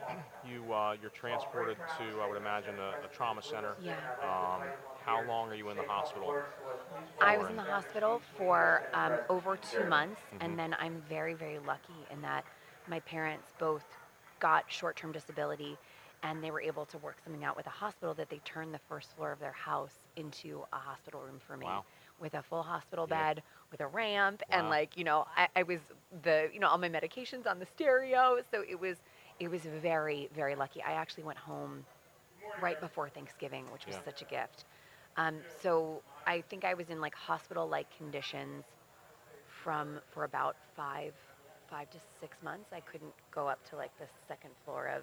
You 0.49 0.73
uh, 0.73 0.97
you're 1.01 1.11
transported 1.11 1.77
to, 1.99 2.21
I 2.21 2.27
would 2.27 2.37
imagine, 2.37 2.79
a, 2.79 2.95
a 3.05 3.09
trauma 3.13 3.43
center. 3.43 3.75
Yeah. 3.85 3.93
Um, 4.23 4.63
how 5.05 5.23
long 5.23 5.49
are 5.51 5.55
you 5.55 5.69
in 5.71 5.77
the 5.77 5.83
hospital? 5.83 6.35
I 7.21 7.37
was 7.37 7.49
in 7.49 7.57
the 7.57 7.63
hospital 7.63 8.21
for 8.37 8.83
um, 8.95 9.19
over 9.29 9.57
two 9.57 9.85
months, 9.85 10.21
Mm-hmm. 10.35 10.45
and 10.45 10.59
then 10.59 10.77
I'm 10.81 11.03
very, 11.09 11.35
very 11.35 11.59
lucky 11.67 11.93
in 12.11 12.21
that 12.23 12.45
my 12.89 13.01
parents 13.01 13.45
both 13.59 13.85
got 14.41 14.65
short 14.69 14.97
term 14.97 15.13
disability 15.13 15.77
and 16.23 16.43
they 16.43 16.51
were 16.51 16.61
able 16.61 16.85
to 16.87 16.99
work 16.99 17.17
something 17.25 17.45
out 17.45 17.57
with 17.57 17.65
the 17.65 17.71
hospital 17.71 18.15
that 18.15 18.29
they 18.31 18.41
turned 18.45 18.73
the 18.75 18.81
first 18.89 19.09
floor 19.17 19.33
of 19.33 19.39
their 19.39 19.53
house 19.53 19.95
into 20.17 20.63
a 20.73 20.77
hospital 20.77 21.21
room 21.21 21.39
for 21.47 21.57
me 21.57 21.67
Wow. 21.67 21.85
With 22.21 22.35
a 22.35 22.43
full 22.43 22.63
hospital 22.63 23.07
Yeah. 23.09 23.35
bed, 23.35 23.43
with 23.71 23.81
a 23.81 23.87
ramp, 23.87 24.43
and 24.51 24.69
like, 24.69 24.97
you 24.97 25.05
know, 25.05 25.27
I, 25.37 25.49
I 25.57 25.63
was 25.63 25.81
the, 26.23 26.51
you 26.53 26.61
know, 26.61 26.69
all 26.69 26.79
my 26.79 26.89
medications 26.89 27.47
on 27.47 27.59
the 27.59 27.67
stereo. 27.67 28.39
So 28.51 28.63
it 28.69 28.79
was, 28.79 28.99
it 29.39 29.49
was 29.49 29.63
very, 29.63 30.29
very 30.35 30.55
lucky. 30.55 30.83
I 30.83 30.93
actually 30.93 31.25
went 31.25 31.39
home 31.39 31.85
right 32.61 32.81
before 32.81 33.09
Thanksgiving, 33.09 33.65
which 33.73 33.87
was 33.87 33.97
Yeah. 33.97 34.05
such 34.05 34.23
a 34.23 34.25
gift. 34.27 34.65
Um, 35.17 35.39
so 35.63 36.03
I 36.27 36.43
think 36.43 36.65
I 36.65 36.75
was 36.75 36.91
in 36.91 37.01
like 37.01 37.15
hospital-like 37.15 37.87
conditions 37.97 38.65
from 39.63 40.01
for 40.11 40.25
about 40.25 40.57
five, 40.77 41.13
five 41.69 41.91
to 41.91 41.99
six 42.21 42.37
months. 42.43 42.73
I 42.73 42.81
couldn't 42.81 43.13
go 43.31 43.49
up 43.49 43.65
to 43.71 43.77
like 43.77 43.97
the 43.99 44.07
second 44.29 44.51
floor 44.65 44.87
of, 44.89 45.03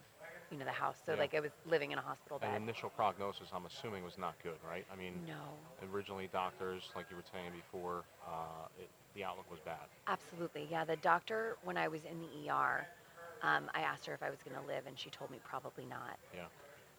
you 0.51 0.58
know, 0.58 0.66
the 0.66 0.72
house. 0.72 0.98
So 1.06 1.13
Yeah. 1.13 1.20
like 1.20 1.34
I 1.34 1.39
was 1.39 1.51
living 1.66 1.92
in 1.92 1.98
a 1.98 2.01
hospital 2.01 2.39
And 2.42 2.54
bed. 2.54 2.62
initial 2.62 2.89
prognosis, 2.89 3.50
I'm 3.54 3.66
assuming, 3.66 4.04
was 4.04 4.18
not 4.18 4.36
good, 4.44 4.58
right? 4.68 4.86
I 4.92 4.96
mean, 4.96 5.22
No, 5.27 5.58
originally 5.94 6.27
doctors, 6.27 6.92
like 6.96 7.10
you 7.10 7.16
were 7.16 7.24
saying 7.32 7.51
before, 7.51 8.04
uh, 8.25 8.68
it, 8.80 8.89
the 9.16 9.24
outlook 9.24 9.50
was 9.50 9.60
bad. 9.62 9.88
absolutely. 10.08 10.68
Yeah, 10.70 10.86
the 10.86 10.98
doctor 10.98 11.58
when 11.63 11.77
I 11.77 11.88
was 11.88 12.06
in 12.06 12.20
the 12.22 12.50
ER, 12.50 12.88
um, 13.44 13.70
I 13.74 13.82
asked 13.82 14.06
her 14.06 14.13
if 14.13 14.24
I 14.24 14.30
was 14.30 14.39
going 14.44 14.56
to 14.60 14.68
live, 14.68 14.86
and 14.88 14.98
she 14.98 15.10
told 15.10 15.32
me 15.32 15.39
probably 15.44 15.86
not. 15.86 16.18
Yeah. 16.34 16.46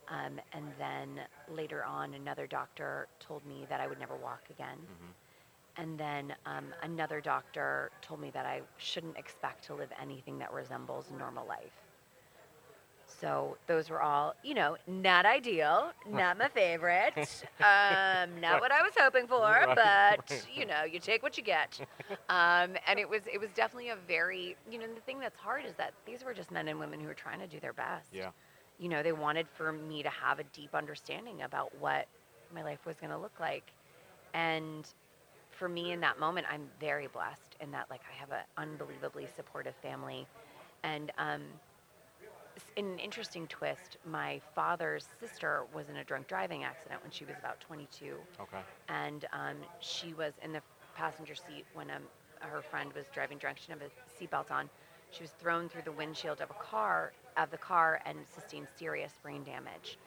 Um, 0.08 0.40
and 0.52 0.64
then 0.78 1.20
later 1.48 1.84
on, 1.84 2.14
another 2.14 2.46
doctor 2.46 3.08
told 3.20 3.44
me 3.46 3.66
that 3.68 3.80
I 3.80 3.86
would 3.86 3.98
never 3.98 4.16
walk 4.16 4.42
again. 4.50 4.78
Mm-hmm. 4.78 5.82
And 5.82 5.98
then 5.98 6.34
um, 6.46 6.66
another 6.82 7.20
doctor 7.20 7.90
told 8.02 8.20
me 8.20 8.30
that 8.30 8.46
I 8.46 8.62
shouldn't 8.78 9.16
expect 9.16 9.64
to 9.66 9.74
live 9.74 9.90
anything 10.00 10.38
that 10.38 10.52
resembles 10.52 11.10
normal 11.18 11.46
life. 11.46 11.87
So 13.20 13.56
those 13.66 13.90
were 13.90 14.02
all, 14.02 14.34
you 14.42 14.54
know, 14.54 14.76
not 14.86 15.26
ideal, 15.26 15.92
not 16.10 16.38
my 16.38 16.48
favorite, 16.48 17.14
um, 17.60 18.40
not 18.40 18.60
what 18.60 18.70
I 18.72 18.82
was 18.82 18.92
hoping 18.98 19.26
for, 19.26 19.66
Right, 19.66 19.74
but 19.74 20.20
right. 20.30 20.46
you 20.54 20.66
know, 20.66 20.84
you 20.84 20.98
take 21.00 21.22
what 21.22 21.36
you 21.36 21.42
get. 21.44 21.80
Um, 22.28 22.76
and 22.86 22.98
it 22.98 23.08
was, 23.08 23.22
it 23.32 23.40
was 23.40 23.50
definitely 23.54 23.90
a 23.90 23.96
very, 24.06 24.56
you 24.70 24.78
know, 24.78 24.86
the 24.94 25.00
thing 25.00 25.18
that's 25.20 25.36
hard 25.36 25.64
is 25.64 25.74
that 25.76 25.92
these 26.06 26.24
were 26.24 26.34
just 26.34 26.50
men 26.50 26.68
and 26.68 26.78
women 26.78 27.00
who 27.00 27.06
were 27.06 27.14
trying 27.14 27.40
to 27.40 27.46
do 27.46 27.58
their 27.60 27.72
best 27.72 28.08
Yeah. 28.12 28.30
you 28.78 28.88
know, 28.88 29.02
they 29.02 29.12
wanted 29.12 29.46
for 29.48 29.72
me 29.72 30.02
to 30.02 30.08
have 30.10 30.38
a 30.38 30.44
deep 30.44 30.74
understanding 30.74 31.42
about 31.42 31.76
what 31.80 32.06
my 32.54 32.62
life 32.62 32.84
was 32.86 32.96
going 32.96 33.10
to 33.10 33.18
look 33.18 33.38
like. 33.40 33.72
And 34.34 34.86
for 35.50 35.68
me 35.68 35.92
in 35.92 36.00
that 36.00 36.18
moment, 36.18 36.46
I'm 36.50 36.68
very 36.80 37.06
blessed 37.08 37.56
in 37.60 37.70
that, 37.72 37.86
like, 37.90 38.00
I 38.10 38.14
have 38.20 38.30
an 38.30 38.44
unbelievably 38.56 39.28
supportive 39.34 39.74
family. 39.82 40.26
And 40.84 41.10
um, 41.18 41.42
in 42.76 42.86
an 42.86 42.98
interesting 42.98 43.46
twist, 43.46 43.96
my 44.04 44.40
father's 44.54 45.06
sister 45.20 45.64
was 45.72 45.88
in 45.88 45.96
a 45.96 46.04
drunk 46.04 46.26
driving 46.28 46.64
accident 46.64 47.02
when 47.02 47.10
she 47.10 47.24
was 47.24 47.38
about 47.38 47.60
22 47.60 48.18
Okay. 48.40 48.62
and 48.88 49.24
um, 49.32 49.56
she 49.80 50.14
was 50.14 50.34
in 50.42 50.52
the 50.52 50.62
passenger 50.94 51.34
seat 51.34 51.64
when 51.74 51.90
um, 51.90 52.02
her 52.40 52.62
friend 52.62 52.92
was 52.92 53.06
driving 53.12 53.38
drunk. 53.38 53.58
She 53.58 53.68
didn't 53.68 53.82
have 53.82 53.90
a 53.90 54.24
seatbelt 54.24 54.50
on. 54.50 54.68
She 55.10 55.22
was 55.22 55.30
thrown 55.32 55.68
through 55.68 55.82
the 55.82 55.92
windshield 55.92 56.40
of 56.40 56.50
a 56.50 56.54
car 56.54 57.12
of 57.36 57.50
the 57.50 57.58
car 57.58 58.00
and 58.04 58.18
sustained 58.26 58.68
serious 58.76 59.18
brain 59.22 59.44
damage. 59.44 59.98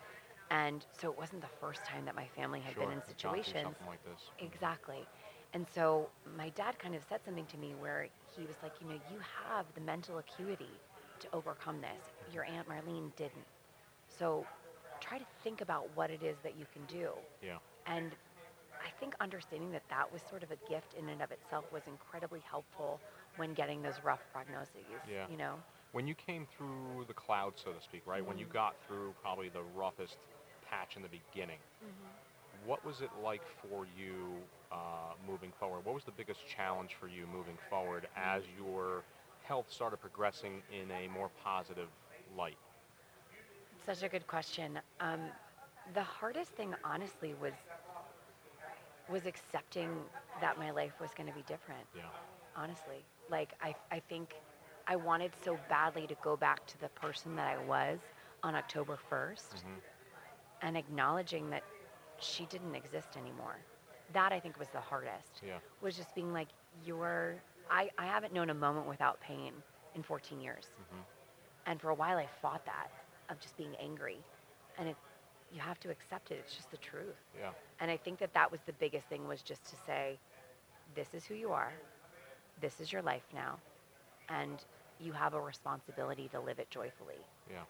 And 0.50 0.86
so 0.92 1.10
it 1.12 1.18
wasn't 1.18 1.42
the 1.42 1.48
first 1.60 1.86
time 1.86 2.06
that 2.06 2.16
my 2.16 2.28
family 2.28 2.60
had 2.62 2.74
Sure. 2.74 2.84
been 2.84 2.92
in 2.92 3.02
you've 3.08 3.22
gone 3.22 3.40
through 3.40 3.54
situations. 3.54 3.64
Something 3.64 3.88
like 3.88 4.04
this. 4.04 4.32
Exactly. 4.40 5.08
And 5.54 5.66
so 5.74 6.10
my 6.38 6.50
dad 6.50 6.78
kind 6.80 6.96
of 6.96 7.04
said 7.04 7.22
something 7.26 7.46
to 7.48 7.58
me 7.58 7.74
where 7.76 8.08
he 8.36 8.46
was 8.46 8.56
like, 8.62 8.74
you 8.82 8.88
know, 8.88 9.00
you 9.12 9.20
have 9.48 9.66
the 9.76 9.82
mental 9.82 10.18
acuity 10.20 10.80
to 11.22 11.28
overcome 11.34 11.82
this. 11.82 12.34
Your 12.34 12.46
Aunt 12.46 12.68
Marlene 12.68 13.16
didn't. 13.16 13.46
So 14.20 14.46
try 15.00 15.18
to 15.18 15.26
think 15.44 15.62
about 15.62 15.90
what 15.96 16.10
it 16.10 16.22
is 16.24 16.38
that 16.44 16.58
you 16.58 16.66
can 16.74 16.84
do. 16.86 17.10
Yeah. 17.44 17.58
And 17.88 18.12
I 18.86 18.90
think 19.00 19.16
understanding 19.20 19.72
that 19.72 19.84
that 19.90 20.12
was 20.12 20.22
sort 20.30 20.44
of 20.44 20.52
a 20.52 20.58
gift 20.70 20.94
in 21.00 21.10
and 21.10 21.22
of 21.22 21.32
itself 21.32 21.66
was 21.72 21.84
incredibly 21.88 22.42
helpful 22.50 23.00
when 23.38 23.54
getting 23.54 23.82
those 23.82 23.96
rough 24.04 24.22
prognoses. 24.36 24.86
Yeah. 25.10 25.26
You 25.30 25.38
know. 25.38 25.56
When 25.92 26.08
you 26.08 26.16
came 26.16 26.48
through 26.58 27.06
the 27.08 27.14
cloud, 27.14 27.54
so 27.56 27.72
to 27.72 27.82
speak, 27.82 28.04
right? 28.06 28.26
When 28.26 28.38
you 28.38 28.46
Mhm. 28.46 28.54
got 28.54 28.76
through 28.88 29.14
probably 29.22 29.50
the 29.50 29.64
roughest 29.76 30.18
patch 30.70 30.96
in 30.96 31.02
the 31.02 31.10
beginning, 31.10 31.60
what 32.66 32.84
was 32.86 33.02
it 33.02 33.10
like 33.22 33.42
for 33.62 33.86
you 33.98 34.42
uh, 34.72 35.14
moving 35.28 35.52
forward? 35.60 35.84
What 35.84 35.96
was 35.96 36.06
the 36.06 36.12
biggest 36.12 36.48
challenge 36.48 36.96
for 36.96 37.08
you 37.08 37.28
moving 37.28 37.58
forward 37.70 38.08
as 38.16 38.44
your 38.58 39.04
health 39.52 39.70
started 39.70 39.98
progressing 40.00 40.62
in 40.72 40.90
a 40.92 41.10
more 41.10 41.30
positive 41.44 41.90
light? 42.38 42.56
Such 43.86 44.02
a 44.02 44.08
good 44.08 44.26
question. 44.26 44.80
Um, 45.02 45.20
the 45.94 46.02
hardest 46.04 46.52
thing, 46.54 46.74
honestly, 46.86 47.36
was 47.42 47.52
was 49.10 49.26
accepting 49.26 49.90
that 50.40 50.58
my 50.58 50.72
life 50.72 50.94
was 51.02 51.10
going 51.18 51.28
to 51.28 51.36
be 51.36 51.42
different. 51.42 51.86
Yeah. 51.94 52.04
Honestly, 52.56 53.04
like 53.30 53.50
I, 53.62 53.76
I 53.92 54.00
think 54.00 54.36
I 54.88 54.96
wanted 54.96 55.32
so 55.44 55.58
badly 55.68 56.08
to 56.08 56.16
go 56.24 56.38
back 56.38 56.66
to 56.68 56.80
the 56.80 56.88
person 56.90 57.36
that 57.36 57.48
I 57.50 57.58
was 57.66 58.00
on 58.44 58.56
October 58.56 58.98
1st 59.12 59.52
Mhm. 59.58 59.82
and 60.62 60.78
acknowledging 60.78 61.50
that 61.50 61.64
she 62.20 62.46
didn't 62.46 62.74
exist 62.76 63.18
anymore. 63.18 63.58
That 64.14 64.32
I 64.32 64.40
think 64.40 64.58
was 64.58 64.70
the 64.70 64.80
hardest. 64.80 65.42
Yeah. 65.46 65.60
Was 65.82 65.98
just 65.98 66.16
being 66.16 66.32
like, 66.32 66.48
you're. 66.86 67.36
I, 67.72 67.90
I 67.98 68.06
haven't 68.06 68.34
known 68.34 68.50
a 68.50 68.54
moment 68.54 68.86
without 68.88 69.20
pain 69.22 69.54
in 69.96 70.04
14 70.04 70.40
years. 70.42 70.66
Mhm. 70.80 71.04
And 71.66 71.82
for 71.82 71.90
a 71.90 71.96
while, 71.96 72.18
I 72.18 72.28
fought 72.42 72.66
that 72.66 72.92
of 73.30 73.40
just 73.40 73.56
being 73.58 73.76
angry. 73.78 74.18
And 74.78 74.90
it, 74.90 74.96
you 75.54 75.62
have 75.62 75.80
to 75.82 75.90
accept 75.90 76.32
it. 76.32 76.36
It's 76.36 76.56
just 76.56 76.70
the 76.72 76.78
truth. 76.78 77.16
Yeah. 77.38 77.52
And 77.80 77.90
I 77.90 77.98
think 77.98 78.20
that 78.20 78.34
that 78.34 78.52
was 78.52 78.60
the 78.66 78.74
biggest 78.74 79.08
thing 79.08 79.28
was 79.28 79.42
just 79.42 79.64
to 79.70 79.76
say, 79.86 80.20
this 80.96 81.14
is 81.14 81.26
who 81.26 81.34
you 81.36 81.52
are. 81.52 81.72
This 82.60 82.80
is 82.82 82.92
your 82.92 83.02
life 83.02 83.26
now. 83.34 83.58
And 84.30 84.64
you 85.00 85.14
have 85.14 85.34
a 85.34 85.42
responsibility 85.42 86.28
to 86.30 86.40
live 86.40 86.60
it 86.60 86.70
joyfully. 86.70 87.26
Yeah. 87.50 87.64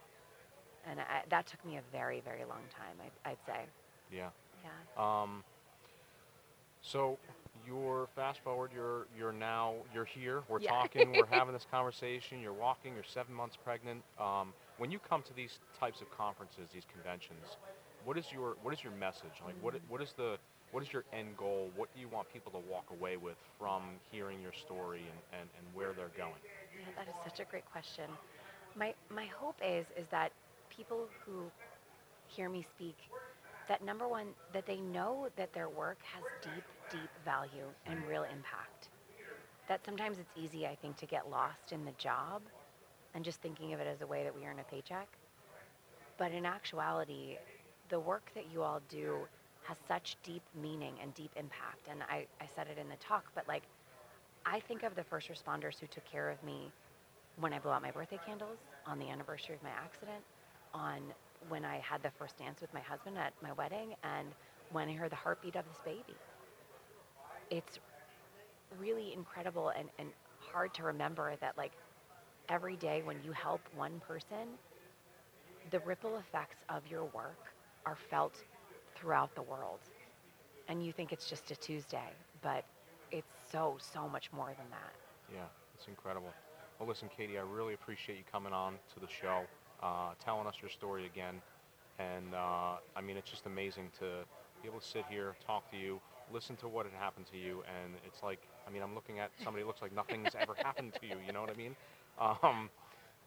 And 0.84 1.00
I, 1.00 1.22
that 1.28 1.46
took 1.46 1.64
me 1.64 1.76
a 1.76 1.82
very, 1.92 2.20
very 2.20 2.44
long 2.44 2.62
time, 2.76 2.96
I, 3.24 3.30
I'd 3.30 3.38
say. 3.46 3.60
Yeah. 4.10 4.30
Yeah. 4.64 5.22
Um, 5.22 5.44
so 6.82 7.18
you're 7.72 8.08
fast 8.14 8.40
forward. 8.40 8.70
You're 8.74 9.06
you're 9.18 9.32
now 9.32 9.74
you're 9.94 10.04
here. 10.04 10.42
We're 10.48 10.58
Yeah. 10.58 10.68
talking. 10.68 11.14
we're 11.16 11.26
having 11.38 11.54
this 11.54 11.66
conversation. 11.70 12.40
You're 12.40 12.52
walking. 12.52 12.94
You're 12.94 13.04
seven 13.04 13.34
months 13.34 13.56
pregnant. 13.56 14.02
Um, 14.20 14.52
when 14.78 14.90
you 14.90 14.98
come 14.98 15.22
to 15.22 15.34
these 15.34 15.58
types 15.78 16.00
of 16.00 16.10
conferences, 16.16 16.68
these 16.72 16.86
conventions, 16.92 17.56
what 18.04 18.16
is 18.18 18.26
your 18.32 18.56
what 18.62 18.74
is 18.74 18.82
your 18.82 18.92
message? 18.92 19.36
Like 19.44 19.56
what 19.62 19.74
what 19.88 20.02
is 20.02 20.12
the 20.16 20.38
what 20.72 20.82
is 20.82 20.92
your 20.92 21.04
end 21.12 21.36
goal? 21.36 21.70
What 21.76 21.92
do 21.94 22.00
you 22.00 22.08
want 22.08 22.32
people 22.32 22.52
to 22.52 22.58
walk 22.70 22.86
away 22.90 23.16
with 23.16 23.36
from 23.58 23.82
hearing 24.10 24.40
your 24.42 24.52
story 24.52 25.00
and, 25.00 25.40
and, 25.40 25.48
and 25.58 25.66
where 25.74 25.92
they're 25.92 26.12
going? 26.16 26.40
Yeah, 26.78 26.92
that 26.96 27.08
is 27.08 27.14
such 27.24 27.40
a 27.40 27.50
great 27.50 27.64
question. 27.70 28.10
My 28.76 28.94
my 29.10 29.26
hope 29.26 29.56
is 29.64 29.86
is 29.96 30.06
that 30.10 30.32
people 30.70 31.06
who 31.24 31.44
hear 32.28 32.48
me 32.48 32.64
speak, 32.76 32.96
that 33.68 33.84
number 33.84 34.08
one, 34.08 34.28
that 34.52 34.66
they 34.66 34.76
know 34.78 35.28
that 35.36 35.52
their 35.52 35.68
work 35.68 35.98
has 36.14 36.22
deep, 36.42 36.64
deep 36.92 37.10
value 37.24 37.66
and 37.86 38.06
real 38.06 38.24
impact. 38.24 38.90
That 39.68 39.84
sometimes 39.84 40.18
it's 40.18 40.32
easy, 40.36 40.66
I 40.66 40.76
think, 40.76 40.96
to 40.98 41.06
get 41.06 41.30
lost 41.30 41.72
in 41.72 41.84
the 41.84 41.92
job 41.98 42.42
and 43.14 43.24
just 43.24 43.40
thinking 43.42 43.72
of 43.74 43.80
it 43.80 43.88
as 43.88 44.02
a 44.02 44.06
way 44.06 44.24
that 44.24 44.34
we 44.34 44.46
earn 44.46 44.60
a 44.60 44.64
paycheck. 44.64 45.08
But 46.18 46.32
in 46.32 46.46
actuality, 46.46 47.38
the 47.90 48.00
work 48.00 48.30
that 48.34 48.46
you 48.52 48.62
all 48.62 48.80
do 48.88 49.28
has 49.64 49.78
such 49.88 50.16
deep 50.24 50.42
meaning 50.60 50.94
and 51.02 51.14
deep 51.14 51.32
impact. 51.36 51.88
And 51.90 52.02
I, 52.04 52.26
I 52.40 52.46
said 52.54 52.68
it 52.68 52.78
in 52.78 52.88
the 52.88 52.96
talk, 52.96 53.24
but 53.34 53.48
like 53.48 53.64
I 54.46 54.60
think 54.60 54.84
of 54.84 54.94
the 54.94 55.04
first 55.04 55.28
responders 55.30 55.80
who 55.80 55.86
took 55.86 56.04
care 56.04 56.30
of 56.30 56.42
me 56.44 56.70
when 57.38 57.52
I 57.52 57.58
blew 57.58 57.72
out 57.72 57.82
my 57.82 57.90
birthday 57.90 58.18
candles, 58.26 58.58
on 58.86 58.98
the 58.98 59.08
anniversary 59.10 59.54
of 59.56 59.62
my 59.62 59.70
accident, 59.70 60.22
on 60.74 61.00
when 61.48 61.64
I 61.64 61.78
had 61.78 62.02
the 62.02 62.10
first 62.18 62.38
dance 62.38 62.60
with 62.60 62.72
my 62.74 62.80
husband 62.80 63.18
at 63.18 63.32
my 63.42 63.52
wedding, 63.52 63.94
and 64.04 64.28
when 64.72 64.88
I 64.88 64.94
heard 64.94 65.10
the 65.12 65.16
heartbeat 65.16 65.56
of 65.56 65.64
this 65.68 65.80
baby. 65.84 66.16
It's 67.52 67.80
really 68.80 69.14
incredible 69.14 69.70
and, 69.70 69.90
and 69.98 70.10
hard 70.40 70.74
to 70.76 70.84
remember 70.84 71.36
that, 71.40 71.58
like, 71.58 71.72
every 72.48 72.76
day 72.76 73.02
when 73.04 73.22
you 73.24 73.32
help 73.32 73.60
one 73.76 74.00
person, 74.08 74.58
the 75.70 75.80
ripple 75.80 76.18
effects 76.18 76.64
of 76.70 76.86
your 76.90 77.04
work 77.06 77.54
are 77.86 77.96
felt 78.10 78.44
throughout 78.96 79.34
the 79.36 79.42
world. 79.42 79.80
And 80.68 80.86
you 80.86 80.92
think 80.92 81.12
it's 81.12 81.28
just 81.28 81.50
a 81.52 81.56
Tuesday, 81.56 82.10
but 82.42 82.64
it's 83.12 83.34
so, 83.50 83.76
so 83.80 84.08
much 84.08 84.32
more 84.32 84.54
than 84.58 84.70
that. 84.70 84.94
Yeah, 85.32 85.46
it's 85.74 85.88
incredible. 85.88 86.32
Well, 86.78 86.88
listen, 86.88 87.08
Katie, 87.16 87.38
I 87.38 87.42
really 87.42 87.74
appreciate 87.74 88.18
you 88.18 88.24
coming 88.30 88.52
on 88.52 88.74
to 88.94 89.00
the 89.00 89.08
show, 89.08 89.44
uh, 89.82 90.14
telling 90.24 90.46
us 90.46 90.56
your 90.62 90.70
story 90.70 91.06
again. 91.06 91.42
And 91.98 92.34
uh, 92.34 92.76
I 92.96 93.00
mean, 93.02 93.16
it's 93.16 93.30
just 93.30 93.46
amazing 93.46 93.90
to 94.00 94.24
be 94.62 94.68
able 94.68 94.80
to 94.80 94.86
sit 94.86 95.04
here, 95.10 95.36
talk 95.46 95.70
to 95.72 95.76
you, 95.78 96.00
listen 96.32 96.56
to 96.56 96.68
what 96.68 96.86
had 96.86 96.94
happened 96.94 97.26
to 97.32 97.38
you, 97.38 97.62
and 97.66 97.94
it's 98.06 98.22
like, 98.22 98.40
I 98.66 98.70
mean, 98.70 98.82
I'm 98.82 98.94
looking 98.94 99.18
at 99.18 99.30
somebody 99.42 99.62
who 99.62 99.68
looks 99.68 99.82
like 99.82 99.94
nothing's 99.94 100.34
ever 100.38 100.54
happened 100.62 100.92
to 101.00 101.06
you. 101.06 101.16
You 101.26 101.32
know 101.32 101.40
what 101.40 101.50
I 101.50 101.54
mean? 101.54 101.76
Um, 102.20 102.70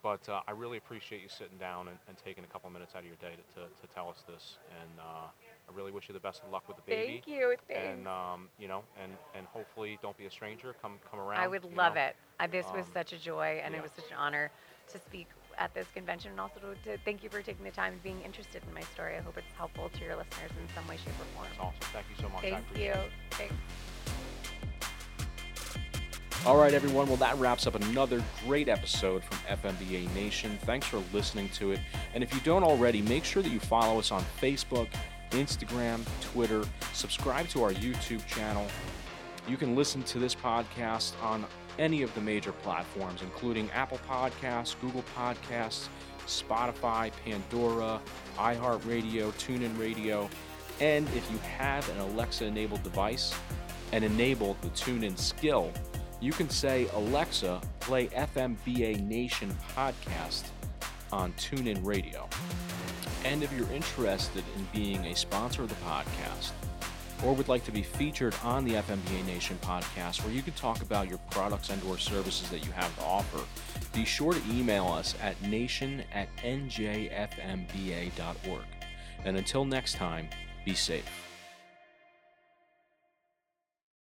but 0.04 0.28
uh, 0.30 0.42
I 0.48 0.52
really 0.52 0.78
appreciate 0.78 1.22
you 1.24 1.30
sitting 1.30 1.58
down 1.58 1.88
and, 1.88 1.98
and 2.08 2.18
taking 2.24 2.44
a 2.44 2.48
couple 2.48 2.70
minutes 2.70 2.94
out 2.96 3.00
of 3.02 3.06
your 3.08 3.16
day 3.16 3.36
to, 3.36 3.62
to, 3.62 3.68
to 3.68 3.94
tell 3.94 4.08
us 4.10 4.24
this. 4.28 4.58
And 4.82 5.00
uh, 5.00 5.28
I 5.28 5.76
really 5.76 5.92
wish 5.92 6.08
you 6.08 6.14
the 6.14 6.20
best 6.20 6.44
of 6.44 6.52
luck 6.52 6.68
with 6.68 6.78
the 6.78 6.84
baby. 6.84 7.24
Thank 7.26 7.28
you. 7.28 7.56
And 7.70 8.08
um, 8.08 8.50
you 8.60 8.68
know, 8.68 8.84
and, 9.02 9.12
and 9.36 9.48
hopefully, 9.48 9.98
don't 10.02 10.18
be 10.18 10.26
a 10.26 10.32
stranger. 10.32 10.76
Come 10.82 10.94
come 11.10 11.20
around. 11.20 11.40
I 11.42 11.48
would 11.48 11.64
love 11.76 11.96
know. 11.96 12.02
it. 12.02 12.16
Uh, 12.40 12.48
this 12.48 12.66
was 12.74 12.86
Um, 12.86 12.92
such 12.94 13.14
a 13.14 13.18
joy, 13.18 13.62
and 13.64 13.74
yeah. 13.74 13.80
it 13.80 13.84
was 13.84 13.92
such 13.96 14.12
an 14.12 14.18
honor 14.18 14.52
to 14.92 15.00
speak 15.00 15.28
at 15.58 15.74
this 15.74 15.88
convention, 15.94 16.32
and 16.32 16.40
also 16.40 16.60
to, 16.60 16.92
to 16.92 16.98
thank 17.04 17.24
you 17.24 17.30
for 17.30 17.42
taking 17.42 17.64
the 17.64 17.72
time 17.72 17.94
and 17.94 18.04
being 18.04 18.22
interested 18.22 18.62
in 18.68 18.74
my 18.74 18.82
story. 18.82 19.16
I 19.16 19.22
hope 19.22 19.38
it's 19.38 19.48
helpful 19.58 19.90
to 19.90 20.00
your 20.04 20.16
listeners 20.16 20.52
in 20.52 20.68
some 20.76 20.88
way, 20.88 20.98
shape, 20.98 21.14
or 21.20 21.26
form. 21.36 21.48
That's 21.50 21.60
awesome. 21.60 21.94
Thank 21.94 22.06
you 22.10 22.24
so 22.24 22.30
much. 22.30 22.42
Thank 22.42 22.60
appreciate 22.60 22.86
you. 22.86 22.92
it. 22.92 23.12
Thanks. 23.32 23.54
All 26.46 26.58
right, 26.58 26.76
everyone. 26.76 27.08
Well, 27.08 27.18
that 27.18 27.38
wraps 27.40 27.66
up 27.66 27.74
another 27.74 28.24
great 28.46 28.70
episode 28.70 29.24
from 29.24 29.38
FMBA 29.58 30.14
Nation. 30.14 30.60
Thanks 30.62 30.86
for 30.86 31.02
listening 31.12 31.50
to 31.56 31.72
it. 31.72 31.80
And 32.14 32.24
if 32.24 32.32
you 32.36 32.40
don't 32.42 32.64
already, 32.64 33.02
make 33.02 33.24
sure 33.24 33.42
that 33.42 33.52
you 33.52 33.60
follow 33.60 33.98
us 33.98 34.12
on 34.12 34.24
Facebook, 34.40 34.88
Instagram, 35.32 36.06
Twitter, 36.22 36.64
subscribe 36.94 37.48
to 37.50 37.64
our 37.64 37.72
YouTube 37.72 38.24
channel. 38.28 38.68
You 39.48 39.58
can 39.58 39.76
listen 39.76 40.04
to 40.04 40.20
this 40.20 40.36
podcast 40.36 41.20
on 41.24 41.46
any 41.80 42.02
of 42.02 42.14
the 42.16 42.22
major 42.22 42.52
platforms, 42.52 43.22
including 43.22 43.70
Apple 43.72 44.00
Podcasts, 44.10 44.76
Google 44.82 45.04
Podcasts, 45.18 45.88
Spotify, 46.26 47.12
Pandora, 47.24 48.02
iHeartRadio, 48.38 49.32
TuneIn 49.34 49.78
Radio. 49.80 50.30
And 50.80 51.08
if 51.10 51.30
you 51.32 51.38
have 51.40 51.88
an 51.90 52.00
Alexa 52.00 52.46
enabled 52.46 52.84
device 52.84 53.34
and 53.92 54.04
enable 54.04 54.58
the 54.62 54.70
TuneIn 54.70 55.18
skill, 55.18 55.72
you 56.20 56.32
can 56.32 56.50
say, 56.50 56.88
Alexa, 56.94 57.62
play 57.80 58.08
FMBA 58.08 59.06
Nation 59.06 59.56
podcast 59.76 60.46
on 61.12 61.34
TuneIn 61.34 61.86
Radio. 61.86 62.28
And 63.24 63.44
if 63.44 63.52
you're 63.58 63.72
interested 63.72 64.44
in 64.56 64.68
being 64.74 65.06
a 65.06 65.16
sponsor 65.16 65.64
of 65.64 65.70
the 65.70 65.76
podcast, 65.76 66.52
or 67.24 67.34
would 67.34 67.48
like 67.48 67.64
to 67.66 67.72
be 67.72 67.82
featured 67.82 68.36
on 68.44 68.66
the 68.66 68.74
FMBA 68.74 69.26
Nation 69.26 69.58
podcast 69.62 70.24
where 70.24 70.34
you 70.34 70.42
can 70.42 70.54
talk 70.54 70.82
about 70.82 71.08
your 71.10 71.20
products 71.30 71.70
and 71.70 71.82
or 71.84 71.98
services 71.98 72.50
that 72.50 72.66
you 72.66 72.72
have 72.72 72.96
to 72.98 73.04
offer, 73.04 73.40
be 73.94 74.06
sure 74.06 74.34
to 74.34 74.42
email 74.52 74.88
us 74.88 75.16
at 75.22 75.42
nation 75.42 76.04
at 76.14 76.28
njfmba.org. 76.38 77.06
And 79.24 79.38
until 79.38 79.66
next 79.66 79.96
time, 79.96 80.30
be 80.66 80.74
safe. 80.74 81.25